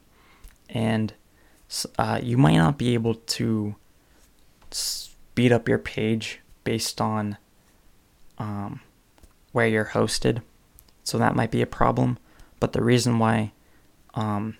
and 0.69 1.13
uh, 1.97 2.19
you 2.21 2.37
might 2.37 2.57
not 2.57 2.77
be 2.77 2.93
able 2.93 3.15
to 3.15 3.75
speed 4.71 5.51
up 5.51 5.67
your 5.67 5.77
page 5.77 6.39
based 6.63 6.99
on 6.99 7.37
um, 8.37 8.81
where 9.51 9.67
you're 9.67 9.85
hosted, 9.85 10.41
so 11.03 11.17
that 11.17 11.35
might 11.35 11.51
be 11.51 11.61
a 11.61 11.67
problem. 11.67 12.17
But 12.59 12.73
the 12.73 12.83
reason 12.83 13.19
why 13.19 13.51
um, 14.13 14.57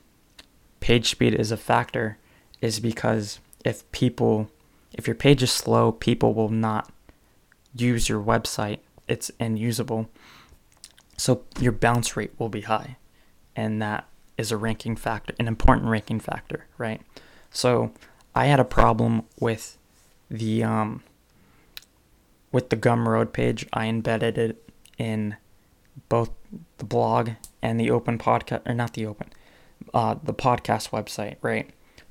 page 0.79 1.09
speed 1.09 1.33
is 1.33 1.51
a 1.51 1.57
factor 1.57 2.17
is 2.61 2.79
because 2.79 3.39
if 3.65 3.89
people 3.91 4.49
if 4.93 5.05
your 5.05 5.15
page 5.15 5.43
is 5.43 5.51
slow 5.51 5.91
people 5.91 6.33
will 6.33 6.49
not 6.49 6.91
use 7.81 8.09
your 8.09 8.21
website. 8.21 8.79
It's 9.07 9.31
unusable. 9.39 10.09
So 11.17 11.43
your 11.59 11.71
bounce 11.71 12.15
rate 12.15 12.31
will 12.37 12.49
be 12.49 12.61
high. 12.61 12.97
And 13.55 13.81
that 13.81 14.07
is 14.37 14.51
a 14.51 14.57
ranking 14.57 14.95
factor 14.95 15.33
an 15.39 15.47
important 15.47 15.87
ranking 15.87 16.19
factor 16.19 16.65
right 16.77 17.01
so 17.51 17.91
i 18.35 18.45
had 18.45 18.59
a 18.59 18.65
problem 18.65 19.23
with 19.39 19.77
the 20.29 20.63
um 20.63 21.03
with 22.51 22.69
the 22.69 22.77
gumroad 22.77 23.33
page 23.33 23.65
i 23.73 23.87
embedded 23.87 24.37
it 24.37 24.69
in 24.97 25.35
both 26.09 26.29
the 26.77 26.85
blog 26.85 27.31
and 27.61 27.79
the 27.79 27.89
open 27.89 28.17
podcast 28.17 28.61
or 28.67 28.73
not 28.73 28.93
the 28.93 29.05
open 29.05 29.27
uh, 29.93 30.15
the 30.23 30.33
podcast 30.33 30.89
website, 30.89 31.37
right? 31.41 31.69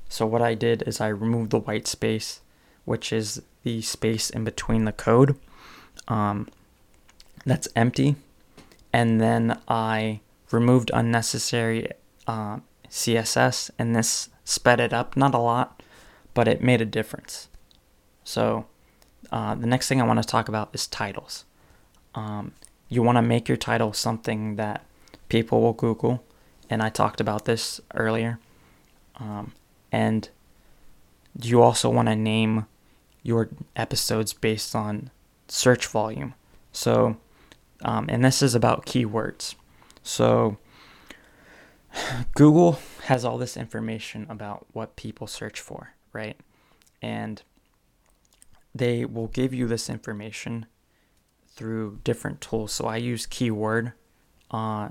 So 0.09 0.27
what 0.27 0.43
I 0.43 0.55
did 0.55 0.83
is 0.87 1.01
I 1.01 1.09
removed 1.09 1.51
the 1.51 1.59
white 1.59 1.87
space, 1.87 2.41
which 2.85 3.13
is 3.13 3.43
the 3.65 3.83
space 3.83 4.31
in 4.31 4.45
between 4.45 4.85
the 4.85 4.93
code. 4.93 5.37
Um, 6.09 6.49
that's 7.45 7.69
empty, 7.75 8.17
and 8.93 9.21
then 9.21 9.61
I 9.69 10.21
removed 10.51 10.91
unnecessary 10.95 11.91
uh, 12.27 12.59
CSS, 12.89 13.71
and 13.79 13.95
this 13.95 14.29
sped 14.45 14.81
it 14.81 14.93
up, 14.93 15.17
not 15.17 15.35
a 15.35 15.39
lot, 15.39 15.83
but 16.35 16.49
it 16.49 16.63
made 16.63 16.81
a 16.81 16.87
difference. 16.87 17.49
So 18.25 18.67
uh, 19.31 19.55
the 19.55 19.67
next 19.67 19.89
thing 19.89 20.01
I 20.01 20.07
want 20.07 20.23
to 20.23 20.29
talk 20.29 20.49
about 20.49 20.71
is 20.73 20.87
titles. 20.87 21.45
Um, 22.15 22.53
you 22.89 23.03
want 23.03 23.17
to 23.17 23.23
make 23.23 23.49
your 23.49 23.57
title 23.57 23.93
something 23.93 24.57
that 24.57 24.85
people 25.29 25.61
will 25.61 25.73
Google 25.73 26.23
and 26.69 26.83
I 26.83 26.89
talked 26.89 27.21
about 27.21 27.45
this 27.45 27.81
earlier. 27.95 28.39
Um, 29.17 29.53
and 29.93 30.29
you 31.41 31.63
also 31.63 31.89
want 31.89 32.09
to 32.09 32.17
name 32.17 32.67
your 33.23 33.49
episodes 33.75 34.33
based 34.33 34.75
on 34.75 35.11
search 35.49 35.87
volume. 35.87 36.35
So, 36.73 37.17
um, 37.83 38.07
and 38.09 38.25
this 38.25 38.43
is 38.43 38.55
about 38.55 38.87
keywords. 38.87 39.55
So, 40.03 40.59
Google 42.35 42.79
has 43.05 43.25
all 43.25 43.39
this 43.39 43.57
information 43.57 44.27
about 44.29 44.67
what 44.73 44.97
people 44.97 45.27
search 45.27 45.61
for, 45.61 45.95
right? 46.13 46.37
And 47.01 47.43
they 48.75 49.05
will 49.05 49.29
give 49.29 49.55
you 49.55 49.67
this 49.67 49.89
information 49.89 50.67
through 51.49 52.01
different 52.05 52.41
tools. 52.41 52.73
So 52.73 52.87
I 52.87 52.97
use 52.97 53.27
Keyword 53.27 53.93
uh, 54.51 54.89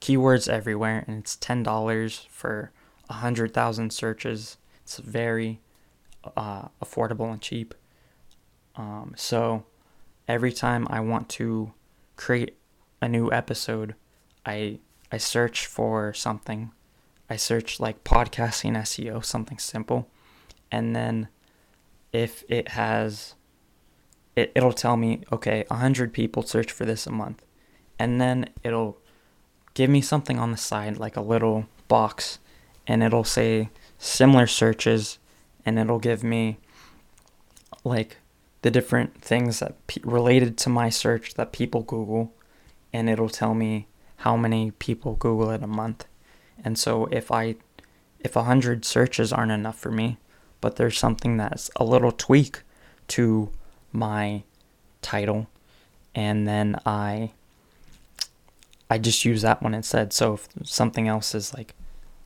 keywords 0.00 0.48
everywhere, 0.48 1.04
and 1.06 1.18
it's 1.18 1.36
ten 1.36 1.62
dollars 1.62 2.26
for 2.30 2.72
a 3.08 3.14
hundred 3.14 3.52
thousand 3.52 3.92
searches. 3.92 4.56
It's 4.82 4.96
very 4.98 5.60
uh, 6.36 6.68
affordable 6.82 7.30
and 7.30 7.40
cheap. 7.40 7.74
Um, 8.76 9.14
so 9.16 9.64
every 10.26 10.52
time 10.52 10.86
I 10.90 11.00
want 11.00 11.28
to 11.30 11.72
create 12.16 12.56
a 13.00 13.08
new 13.08 13.30
episode, 13.30 13.94
I 14.44 14.80
I 15.10 15.18
search 15.18 15.66
for 15.66 16.12
something. 16.12 16.72
I 17.28 17.36
search 17.36 17.80
like 17.80 18.04
podcasting 18.04 18.76
SEO, 18.76 19.24
something 19.24 19.58
simple, 19.58 20.08
and 20.70 20.94
then 20.94 21.28
if 22.12 22.44
it 22.48 22.68
has 22.68 23.34
it, 24.36 24.52
it'll 24.54 24.72
tell 24.72 24.96
me 24.96 25.22
okay 25.32 25.64
100 25.68 26.12
people 26.12 26.42
search 26.42 26.70
for 26.70 26.84
this 26.84 27.06
a 27.06 27.10
month 27.10 27.42
and 27.98 28.20
then 28.20 28.48
it'll 28.62 28.98
give 29.74 29.90
me 29.90 30.00
something 30.00 30.38
on 30.38 30.50
the 30.50 30.56
side, 30.56 30.98
like 30.98 31.16
a 31.16 31.22
little 31.22 31.66
box, 31.88 32.38
and 32.86 33.02
it'll 33.02 33.24
say 33.24 33.70
similar 33.98 34.46
searches, 34.46 35.18
and 35.64 35.78
it'll 35.78 35.98
give 35.98 36.22
me 36.22 36.58
like 37.84 38.18
the 38.62 38.70
different 38.70 39.20
things 39.20 39.60
that 39.60 39.76
related 40.02 40.56
to 40.58 40.68
my 40.68 40.88
search 40.88 41.34
that 41.34 41.52
people 41.52 41.82
Google, 41.82 42.32
and 42.92 43.08
it'll 43.08 43.28
tell 43.28 43.54
me 43.54 43.86
how 44.18 44.36
many 44.36 44.70
people 44.72 45.14
Google 45.14 45.50
it 45.50 45.62
a 45.62 45.66
month. 45.66 46.06
And 46.64 46.78
so 46.78 47.06
if 47.06 47.30
I 47.30 47.56
if 48.20 48.34
a 48.34 48.44
hundred 48.44 48.84
searches 48.84 49.32
aren't 49.32 49.52
enough 49.52 49.78
for 49.78 49.90
me, 49.90 50.18
but 50.60 50.76
there's 50.76 50.98
something 50.98 51.36
that's 51.36 51.70
a 51.76 51.84
little 51.84 52.12
tweak 52.12 52.62
to 53.08 53.50
my 53.92 54.42
title, 55.02 55.46
and 56.14 56.48
then 56.48 56.78
I 56.84 57.32
I 58.88 58.98
just 58.98 59.24
use 59.24 59.42
that 59.42 59.62
one 59.62 59.74
instead. 59.74 60.12
So 60.12 60.34
if 60.34 60.48
something 60.64 61.08
else 61.08 61.34
is 61.34 61.54
like 61.54 61.74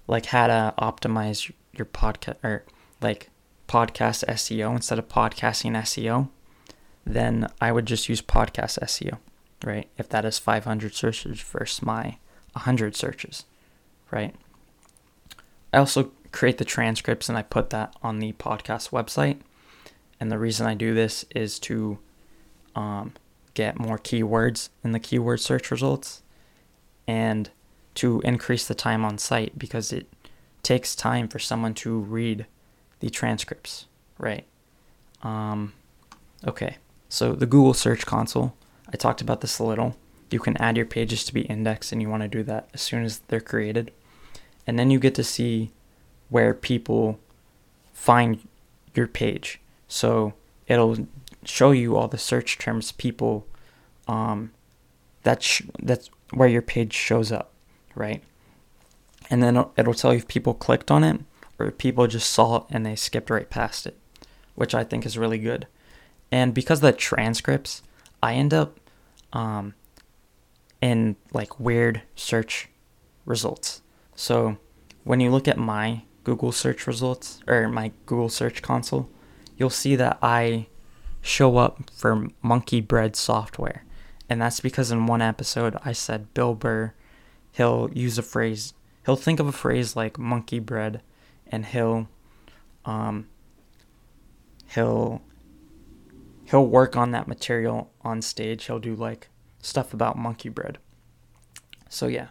like 0.07 0.27
how 0.27 0.47
to 0.47 0.75
optimize 0.79 1.53
your 1.73 1.87
podcast 1.87 2.37
or 2.43 2.65
like 3.01 3.31
podcast 3.69 4.25
SEO 4.27 4.75
instead 4.75 4.99
of 4.99 5.09
podcasting 5.09 5.73
SEO, 5.73 6.29
then 7.07 7.49
I 7.61 7.73
would 7.73 7.87
just 7.87 8.09
use 8.09 8.21
podcast 8.21 8.79
SEO, 8.81 9.19
right? 9.65 9.89
If 9.99 10.09
that 10.11 10.25
is 10.25 10.39
500 10.39 10.95
searches 10.95 11.41
versus 11.41 11.83
my 11.83 12.19
100 12.53 12.97
searches, 12.97 13.45
right? 14.11 14.35
I 15.73 15.79
also 15.79 16.13
create 16.33 16.59
the 16.59 16.65
transcripts 16.65 17.29
and 17.29 17.37
I 17.37 17.43
put 17.43 17.71
that 17.71 17.95
on 18.03 18.19
the 18.19 18.33
podcast 18.33 18.91
website. 18.91 19.41
And 20.19 20.31
the 20.31 20.39
reason 20.39 20.67
I 20.67 20.75
do 20.75 20.95
this 20.95 21.25
is 21.35 21.59
to 21.61 21.99
um, 22.75 23.15
get 23.55 23.79
more 23.79 23.99
keywords 23.99 24.69
in 24.85 24.93
the 24.93 25.01
keyword 25.01 25.41
search 25.41 25.71
results 25.71 26.23
and 27.07 27.51
to 27.97 28.21
increase 28.21 28.67
the 28.67 28.75
time 28.75 29.05
on 29.05 29.19
site 29.19 29.59
because 29.59 29.93
it 29.93 30.07
takes 30.63 30.95
time 30.95 31.29
for 31.29 31.39
someone 31.39 31.75
to 31.75 31.99
read 31.99 32.47
the 33.01 33.11
transcripts, 33.11 33.87
right? 34.19 34.45
Um, 35.23 35.73
okay, 36.47 36.77
so 37.09 37.33
the 37.33 37.47
Google 37.47 37.75
Search 37.75 38.07
Console, 38.07 38.55
I 38.93 38.97
talked 38.97 39.21
about 39.21 39.41
this 39.41 39.59
a 39.59 39.65
little. 39.65 39.97
You 40.31 40.39
can 40.39 40.57
add 40.59 40.77
your 40.77 40.87
pages 40.87 41.25
to 41.25 41.35
be 41.35 41.43
indexed, 41.43 41.93
and 41.93 42.01
you 42.01 42.09
want 42.09 42.23
to 42.23 42.29
do 42.29 42.43
that 42.45 42.69
as 42.75 42.81
soon 42.81 43.05
as 43.05 43.19
they're 43.29 43.41
created. 43.41 43.93
And 44.67 44.79
then 44.79 44.91
you 44.91 44.99
get 44.99 45.15
to 45.17 45.25
see 45.25 45.71
where 46.29 46.55
people 46.55 47.19
find 47.93 48.47
your 48.95 49.07
page. 49.07 49.61
So 49.89 50.35
it'll 50.67 50.97
show 51.45 51.73
you 51.73 51.97
all 51.97 52.09
the 52.09 52.19
search 52.19 52.59
terms 52.59 52.93
people 52.93 53.47
um, 54.07 54.53
that 55.23 55.43
sh- 55.43 55.63
that's 55.83 56.11
where 56.33 56.49
your 56.49 56.63
page 56.63 56.93
shows 56.93 57.33
up, 57.33 57.53
right? 57.95 58.23
And 59.29 59.43
then 59.43 59.65
it'll 59.77 59.95
tell 59.95 60.13
you 60.13 60.19
if 60.19 60.29
people 60.29 60.55
clicked 60.55 60.91
on 60.91 61.05
it 61.05 61.21
or 61.59 61.67
if 61.67 61.79
people 61.79 62.07
just 62.07 62.31
saw 62.31 62.57
it 62.57 62.63
and 62.71 62.85
they 62.85 62.97
skipped 62.97 63.31
right 63.31 63.49
past 63.49 63.87
it, 63.87 63.97
which 64.55 64.75
I 64.75 64.83
think 64.83 65.07
is 65.07 65.19
really 65.19 65.39
good. 65.39 65.67
And 66.33 66.55
because 66.55 66.79
of 66.79 66.83
the 66.83 66.93
transcripts, 66.93 67.83
I 68.23 68.35
end 68.35 68.55
up 68.55 68.80
um, 69.33 69.75
and 70.83 71.17
like 71.33 71.61
weird 71.61 72.03
search 72.15 72.69
results. 73.25 73.83
So 74.15 74.59
when 75.05 75.21
you 75.21 75.31
look 75.31 75.49
at 75.49 75.59
my 75.59 76.03
Google 76.25 76.53
search 76.53 76.87
results 76.87 77.41
or 77.47 77.69
my 77.69 77.93
Google 78.07 78.29
search 78.29 78.63
console, 78.63 79.09
you'll 79.57 79.71
see 79.71 79.97
that 79.97 80.19
I 80.23 80.67
show 81.21 81.57
up 81.59 81.91
for 81.91 82.29
monkey 82.43 82.81
bread 82.81 83.17
software. 83.17 83.85
And 84.29 84.41
that's 84.41 84.61
because 84.61 84.91
in 84.91 85.07
one 85.07 85.23
episode 85.23 85.77
I 85.85 85.93
said 85.93 86.33
Bill 86.35 86.55
Burr, 86.55 86.95
he'll 87.53 87.91
use 87.93 88.17
a 88.17 88.23
phrase, 88.23 88.75
he'll 89.05 89.17
think 89.17 89.41
of 89.41 89.47
a 89.47 89.53
phrase 89.53 89.97
like 89.97 90.19
monkey 90.19 90.59
bread 90.61 91.03
and 91.51 91.67
he'll 91.67 92.09
um 92.85 93.27
he'll 94.75 95.21
he'll 96.51 96.67
work 96.67 96.97
on 96.97 97.11
that 97.13 97.29
material 97.29 97.91
on 98.03 98.23
stage. 98.23 98.65
He'll 98.65 98.79
do 98.79 98.95
like 98.95 99.29
stuff 99.61 99.93
about 99.95 100.19
monkey 100.19 100.49
bread. 100.49 100.79
So 101.89 102.07
yeah. 102.07 102.29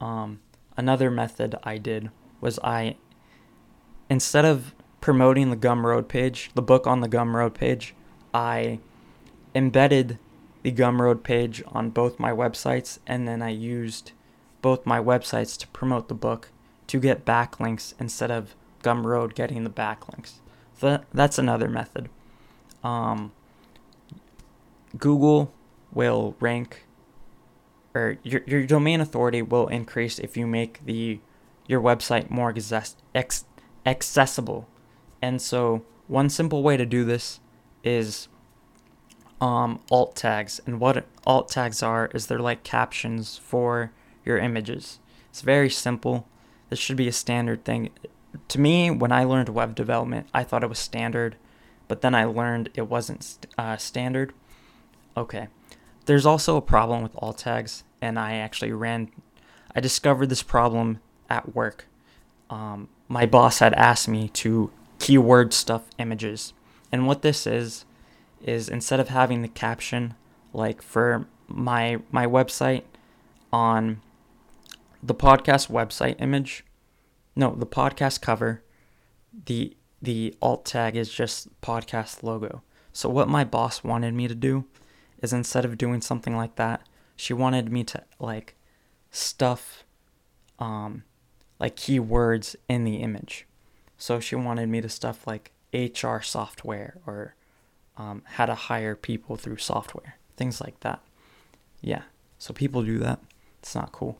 Um 0.00 0.40
another 0.76 1.10
method 1.10 1.56
I 1.62 1.78
did 1.78 2.10
was 2.40 2.58
I 2.64 2.96
instead 4.08 4.44
of 4.44 4.74
promoting 5.00 5.50
the 5.50 5.56
Gumroad 5.56 6.08
page, 6.08 6.50
the 6.54 6.62
book 6.62 6.86
on 6.86 7.00
the 7.00 7.08
Gumroad 7.08 7.54
page, 7.54 7.94
I 8.32 8.78
embedded 9.54 10.18
the 10.62 10.72
Gumroad 10.72 11.22
page 11.22 11.62
on 11.66 11.90
both 11.90 12.20
my 12.20 12.30
websites, 12.30 12.98
and 13.06 13.26
then 13.26 13.42
I 13.42 13.50
used 13.50 14.12
both 14.62 14.86
my 14.86 15.00
websites 15.00 15.58
to 15.58 15.66
promote 15.68 16.08
the 16.08 16.14
book 16.14 16.50
to 16.86 17.00
get 17.00 17.24
backlinks 17.24 17.94
instead 17.98 18.30
of 18.30 18.54
Gumroad 18.82 19.34
getting 19.34 19.64
the 19.64 19.70
backlinks. 19.70 20.34
So 20.78 21.02
that's 21.12 21.38
another 21.38 21.68
method. 21.68 22.08
Um, 22.84 23.32
Google 24.98 25.52
will 25.92 26.36
rank, 26.40 26.86
or 27.94 28.18
your, 28.22 28.42
your 28.46 28.66
domain 28.66 29.00
authority 29.00 29.42
will 29.42 29.68
increase 29.68 30.18
if 30.18 30.36
you 30.36 30.46
make 30.46 30.84
the 30.84 31.20
your 31.66 31.80
website 31.80 32.28
more 32.30 32.52
ex, 33.14 33.44
accessible. 33.86 34.68
And 35.20 35.40
so, 35.40 35.84
one 36.08 36.28
simple 36.28 36.62
way 36.62 36.76
to 36.76 36.84
do 36.84 37.04
this 37.04 37.40
is 37.84 38.28
um, 39.40 39.80
alt 39.90 40.16
tags. 40.16 40.60
And 40.66 40.80
what 40.80 41.06
alt 41.26 41.48
tags 41.48 41.82
are 41.82 42.10
is 42.14 42.26
they're 42.26 42.38
like 42.38 42.62
captions 42.62 43.38
for 43.38 43.92
your 44.24 44.38
images. 44.38 44.98
It's 45.30 45.40
very 45.40 45.70
simple. 45.70 46.26
This 46.70 46.78
should 46.78 46.96
be 46.96 47.08
a 47.08 47.12
standard 47.12 47.64
thing. 47.64 47.90
To 48.48 48.60
me, 48.60 48.90
when 48.90 49.12
I 49.12 49.24
learned 49.24 49.48
web 49.48 49.74
development, 49.74 50.28
I 50.32 50.44
thought 50.44 50.62
it 50.62 50.68
was 50.68 50.78
standard, 50.78 51.36
but 51.88 52.00
then 52.00 52.14
I 52.14 52.24
learned 52.24 52.70
it 52.74 52.88
wasn't 52.88 53.46
uh, 53.58 53.76
standard. 53.76 54.32
Okay. 55.16 55.48
There's 56.06 56.26
also 56.26 56.56
a 56.56 56.62
problem 56.62 57.02
with 57.02 57.12
alt 57.16 57.38
tags, 57.38 57.84
and 58.00 58.18
I 58.18 58.34
actually 58.34 58.72
ran, 58.72 59.10
I 59.74 59.80
discovered 59.80 60.28
this 60.28 60.42
problem 60.42 61.00
at 61.30 61.54
work. 61.54 61.86
Um, 62.50 62.88
my 63.08 63.26
boss 63.26 63.60
had 63.60 63.72
asked 63.74 64.08
me 64.08 64.28
to 64.30 64.70
keyword 64.98 65.52
stuff 65.52 65.82
images. 65.98 66.52
And 66.90 67.06
what 67.06 67.22
this 67.22 67.46
is, 67.46 67.84
is 68.42 68.68
instead 68.68 69.00
of 69.00 69.08
having 69.08 69.42
the 69.42 69.48
caption 69.48 70.14
like 70.52 70.82
for 70.82 71.26
my 71.48 71.98
my 72.10 72.26
website 72.26 72.82
on 73.52 74.00
the 75.02 75.14
podcast 75.14 75.70
website 75.70 76.20
image 76.20 76.64
no 77.36 77.54
the 77.54 77.66
podcast 77.66 78.20
cover 78.20 78.62
the 79.46 79.76
the 80.00 80.34
alt 80.42 80.64
tag 80.64 80.96
is 80.96 81.12
just 81.12 81.48
podcast 81.60 82.22
logo 82.22 82.62
so 82.92 83.08
what 83.08 83.28
my 83.28 83.44
boss 83.44 83.84
wanted 83.84 84.14
me 84.14 84.26
to 84.28 84.34
do 84.34 84.64
is 85.22 85.32
instead 85.32 85.64
of 85.64 85.78
doing 85.78 86.00
something 86.00 86.36
like 86.36 86.56
that 86.56 86.86
she 87.16 87.32
wanted 87.32 87.72
me 87.72 87.82
to 87.84 88.02
like 88.18 88.54
stuff 89.10 89.84
um 90.58 91.04
like 91.58 91.76
keywords 91.76 92.56
in 92.68 92.84
the 92.84 92.96
image 92.96 93.46
so 93.96 94.20
she 94.20 94.34
wanted 94.34 94.68
me 94.68 94.80
to 94.80 94.88
stuff 94.88 95.26
like 95.26 95.52
hr 95.72 96.18
software 96.20 96.98
or 97.06 97.34
um, 97.96 98.22
how 98.24 98.46
to 98.46 98.54
hire 98.54 98.94
people 98.94 99.36
through 99.36 99.58
software, 99.58 100.16
things 100.36 100.60
like 100.60 100.80
that. 100.80 101.00
Yeah, 101.80 102.02
so 102.38 102.54
people 102.54 102.82
do 102.82 102.98
that. 102.98 103.20
It's 103.60 103.74
not 103.74 103.92
cool. 103.92 104.18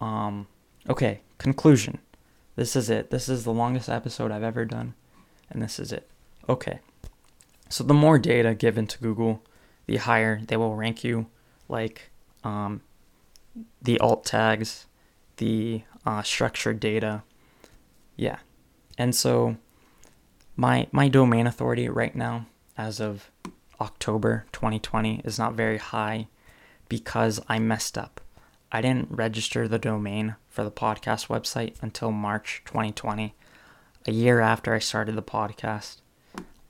Um, 0.00 0.46
okay, 0.88 1.20
conclusion. 1.38 1.98
This 2.56 2.74
is 2.74 2.90
it. 2.90 3.10
This 3.10 3.28
is 3.28 3.44
the 3.44 3.52
longest 3.52 3.88
episode 3.88 4.30
I've 4.30 4.42
ever 4.42 4.64
done, 4.64 4.94
and 5.50 5.62
this 5.62 5.78
is 5.78 5.92
it. 5.92 6.08
Okay, 6.48 6.80
so 7.68 7.84
the 7.84 7.94
more 7.94 8.18
data 8.18 8.54
given 8.54 8.86
to 8.88 8.98
Google, 8.98 9.42
the 9.88 9.96
higher 9.96 10.40
they 10.46 10.56
will 10.56 10.76
rank 10.76 11.02
you. 11.02 11.26
Like 11.68 12.10
um, 12.44 12.82
the 13.82 13.98
alt 13.98 14.24
tags, 14.24 14.86
the 15.38 15.82
uh, 16.06 16.22
structured 16.22 16.78
data. 16.78 17.24
Yeah, 18.16 18.38
and 18.96 19.14
so 19.14 19.56
my 20.54 20.86
my 20.92 21.08
domain 21.08 21.48
authority 21.48 21.88
right 21.88 22.14
now 22.14 22.46
as 22.76 23.00
of 23.00 23.30
October 23.80 24.44
2020 24.52 25.22
is 25.24 25.38
not 25.38 25.54
very 25.54 25.78
high 25.78 26.28
because 26.88 27.40
I 27.48 27.58
messed 27.58 27.98
up. 27.98 28.20
I 28.70 28.82
didn't 28.82 29.10
register 29.10 29.66
the 29.66 29.78
domain 29.78 30.36
for 30.48 30.62
the 30.62 30.70
podcast 30.70 31.28
website 31.28 31.74
until 31.80 32.12
March 32.12 32.62
2020, 32.66 33.34
a 34.06 34.12
year 34.12 34.40
after 34.40 34.74
I 34.74 34.78
started 34.78 35.16
the 35.16 35.22
podcast. 35.22 36.02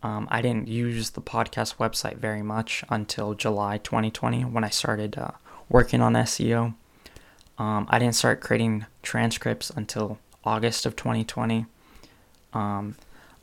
Um, 0.02 0.28
I 0.30 0.42
didn't 0.42 0.68
use 0.68 1.10
the 1.10 1.20
podcast 1.20 1.76
website 1.76 2.16
very 2.18 2.42
much 2.42 2.84
until 2.88 3.34
July 3.34 3.78
2020 3.78 4.42
when 4.42 4.62
I 4.64 4.68
started 4.68 5.18
uh, 5.18 5.32
working 5.68 6.00
on 6.00 6.14
SEO. 6.14 6.74
Um, 7.58 7.86
I 7.90 7.98
didn't 7.98 8.14
start 8.14 8.40
creating 8.40 8.86
transcripts 9.02 9.70
until 9.70 10.18
August 10.44 10.86
of 10.86 10.94
2020. 10.94 11.66
Um, 12.52 12.96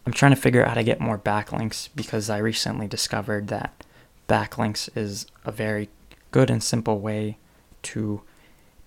I'm 0.06 0.14
trying 0.14 0.34
to 0.34 0.42
figure 0.42 0.62
out 0.62 0.70
how 0.70 0.74
to 0.76 0.84
get 0.84 1.02
more 1.02 1.18
backlinks 1.18 1.90
because 1.96 2.30
I 2.30 2.38
recently 2.38 2.88
discovered 2.88 3.48
that 3.50 3.84
backlinks 4.30 4.90
is 4.96 5.26
a 5.44 5.52
very 5.52 5.90
good 6.32 6.50
and 6.50 6.64
simple 6.64 7.00
way 7.00 7.38
to 7.84 8.22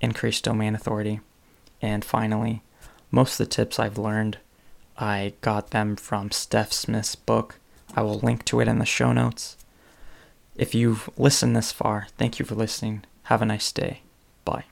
increase 0.00 0.40
domain 0.40 0.74
authority. 0.74 1.20
And 1.82 2.04
finally, 2.04 2.62
most 3.10 3.38
of 3.38 3.46
the 3.46 3.54
tips 3.54 3.78
I've 3.78 3.98
learned, 3.98 4.38
I 4.98 5.34
got 5.42 5.70
them 5.70 5.94
from 5.96 6.32
Steph 6.32 6.72
Smith's 6.72 7.14
book. 7.14 7.60
I 7.94 8.02
will 8.02 8.18
link 8.18 8.44
to 8.46 8.60
it 8.60 8.68
in 8.68 8.78
the 8.80 8.84
show 8.84 9.12
notes. 9.12 9.56
If 10.56 10.74
you've 10.74 11.08
listened 11.16 11.54
this 11.54 11.70
far, 11.70 12.08
thank 12.18 12.38
you 12.38 12.44
for 12.44 12.56
listening. 12.56 13.04
Have 13.24 13.40
a 13.40 13.46
nice 13.46 13.70
day. 13.70 14.02
Bye. 14.44 14.64